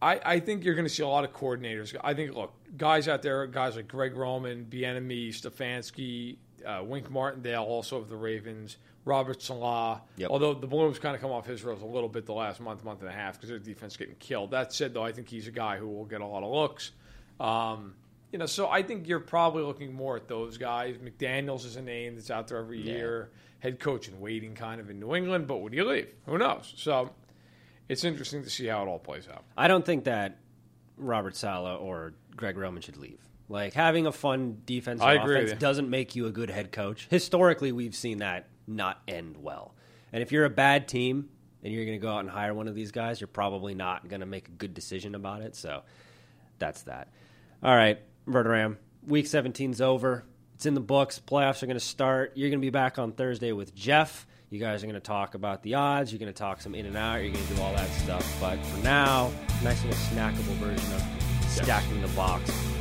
I, 0.00 0.20
I 0.24 0.40
think 0.40 0.64
you're 0.64 0.74
going 0.74 0.86
to 0.86 0.92
see 0.92 1.02
a 1.02 1.08
lot 1.08 1.24
of 1.24 1.32
coordinators. 1.32 1.96
I 2.02 2.14
think, 2.14 2.34
look, 2.34 2.52
guys 2.76 3.08
out 3.08 3.22
there, 3.22 3.46
guys 3.46 3.76
like 3.76 3.88
Greg 3.88 4.16
Roman, 4.16 4.66
Bieniemy, 4.66 5.28
Stefanski, 5.28 6.36
uh, 6.64 6.82
Wink 6.82 7.10
Martindale, 7.10 7.62
also 7.62 7.98
of 7.98 8.08
the 8.08 8.16
Ravens, 8.16 8.76
Robert 9.04 9.42
Saleh. 9.42 10.00
Yep. 10.16 10.30
Although 10.30 10.54
the 10.54 10.66
balloon's 10.66 10.98
kind 10.98 11.14
of 11.14 11.20
come 11.20 11.30
off 11.30 11.46
his 11.46 11.62
rails 11.64 11.82
a 11.82 11.86
little 11.86 12.08
bit 12.08 12.26
the 12.26 12.32
last 12.32 12.60
month, 12.60 12.84
month 12.84 13.00
and 13.00 13.08
a 13.08 13.12
half 13.12 13.34
because 13.34 13.48
their 13.48 13.58
defense 13.58 13.96
getting 13.96 14.14
killed. 14.16 14.50
That 14.52 14.72
said, 14.72 14.94
though, 14.94 15.04
I 15.04 15.12
think 15.12 15.28
he's 15.28 15.48
a 15.48 15.52
guy 15.52 15.76
who 15.76 15.88
will 15.88 16.04
get 16.04 16.20
a 16.20 16.26
lot 16.26 16.42
of 16.42 16.52
looks. 16.52 16.92
Um, 17.40 17.94
you 18.30 18.38
know, 18.38 18.46
so 18.46 18.68
I 18.68 18.82
think 18.82 19.06
you're 19.06 19.20
probably 19.20 19.62
looking 19.62 19.92
more 19.92 20.16
at 20.16 20.28
those 20.28 20.56
guys. 20.56 20.96
McDaniels 20.96 21.66
is 21.66 21.76
a 21.76 21.82
name 21.82 22.14
that's 22.14 22.30
out 22.30 22.48
there 22.48 22.58
every 22.58 22.80
year. 22.80 23.30
Head 23.60 23.78
coach 23.78 24.08
in 24.08 24.18
waiting, 24.20 24.54
kind 24.54 24.80
of 24.80 24.88
in 24.90 24.98
New 24.98 25.14
England, 25.14 25.46
but 25.46 25.58
would 25.58 25.72
he 25.72 25.82
leave? 25.82 26.12
Who 26.26 26.38
knows? 26.38 26.72
So 26.76 27.10
it's 27.88 28.04
interesting 28.04 28.42
to 28.42 28.50
see 28.50 28.66
how 28.66 28.82
it 28.82 28.88
all 28.88 28.98
plays 28.98 29.28
out. 29.28 29.44
I 29.56 29.68
don't 29.68 29.84
think 29.84 30.04
that 30.04 30.38
Robert 30.96 31.36
Saleh 31.36 31.80
or 31.80 32.14
Greg 32.34 32.56
Roman 32.56 32.80
should 32.80 32.96
leave. 32.96 33.20
Like 33.52 33.74
having 33.74 34.06
a 34.06 34.12
fun 34.12 34.62
defensive 34.64 35.06
I 35.06 35.16
offense 35.16 35.52
doesn't 35.60 35.90
make 35.90 36.16
you 36.16 36.24
a 36.26 36.30
good 36.30 36.48
head 36.48 36.72
coach. 36.72 37.06
Historically, 37.10 37.70
we've 37.70 37.94
seen 37.94 38.18
that 38.18 38.48
not 38.66 39.02
end 39.06 39.36
well. 39.36 39.74
And 40.10 40.22
if 40.22 40.32
you're 40.32 40.46
a 40.46 40.50
bad 40.50 40.88
team 40.88 41.28
and 41.62 41.70
you're 41.70 41.84
going 41.84 42.00
to 42.00 42.02
go 42.02 42.10
out 42.10 42.20
and 42.20 42.30
hire 42.30 42.54
one 42.54 42.66
of 42.66 42.74
these 42.74 42.92
guys, 42.92 43.20
you're 43.20 43.28
probably 43.28 43.74
not 43.74 44.08
going 44.08 44.20
to 44.20 44.26
make 44.26 44.48
a 44.48 44.52
good 44.52 44.72
decision 44.72 45.14
about 45.14 45.42
it. 45.42 45.54
So 45.54 45.82
that's 46.58 46.84
that. 46.84 47.08
All 47.62 47.76
right, 47.76 48.00
Verderam, 48.26 48.78
week 49.06 49.26
17's 49.26 49.82
over. 49.82 50.24
It's 50.54 50.64
in 50.64 50.72
the 50.72 50.80
books. 50.80 51.20
Playoffs 51.20 51.62
are 51.62 51.66
going 51.66 51.78
to 51.78 51.84
start. 51.84 52.32
You're 52.36 52.48
going 52.48 52.58
to 52.58 52.64
be 52.64 52.70
back 52.70 52.98
on 52.98 53.12
Thursday 53.12 53.52
with 53.52 53.74
Jeff. 53.74 54.26
You 54.48 54.60
guys 54.60 54.82
are 54.82 54.86
going 54.86 54.94
to 54.94 55.00
talk 55.00 55.34
about 55.34 55.62
the 55.62 55.74
odds. 55.74 56.10
You're 56.10 56.20
going 56.20 56.32
to 56.32 56.38
talk 56.38 56.62
some 56.62 56.74
in 56.74 56.86
and 56.86 56.96
out. 56.96 57.16
You're 57.16 57.34
going 57.34 57.46
to 57.46 57.54
do 57.54 57.60
all 57.60 57.74
that 57.74 57.90
stuff. 57.90 58.40
But 58.40 58.56
for 58.64 58.82
now, 58.82 59.30
nice 59.62 59.84
little 59.84 59.98
snackable 59.98 60.56
version 60.56 60.92
of 60.94 61.02
stacking 61.48 62.00
the 62.00 62.08
box. 62.08 62.71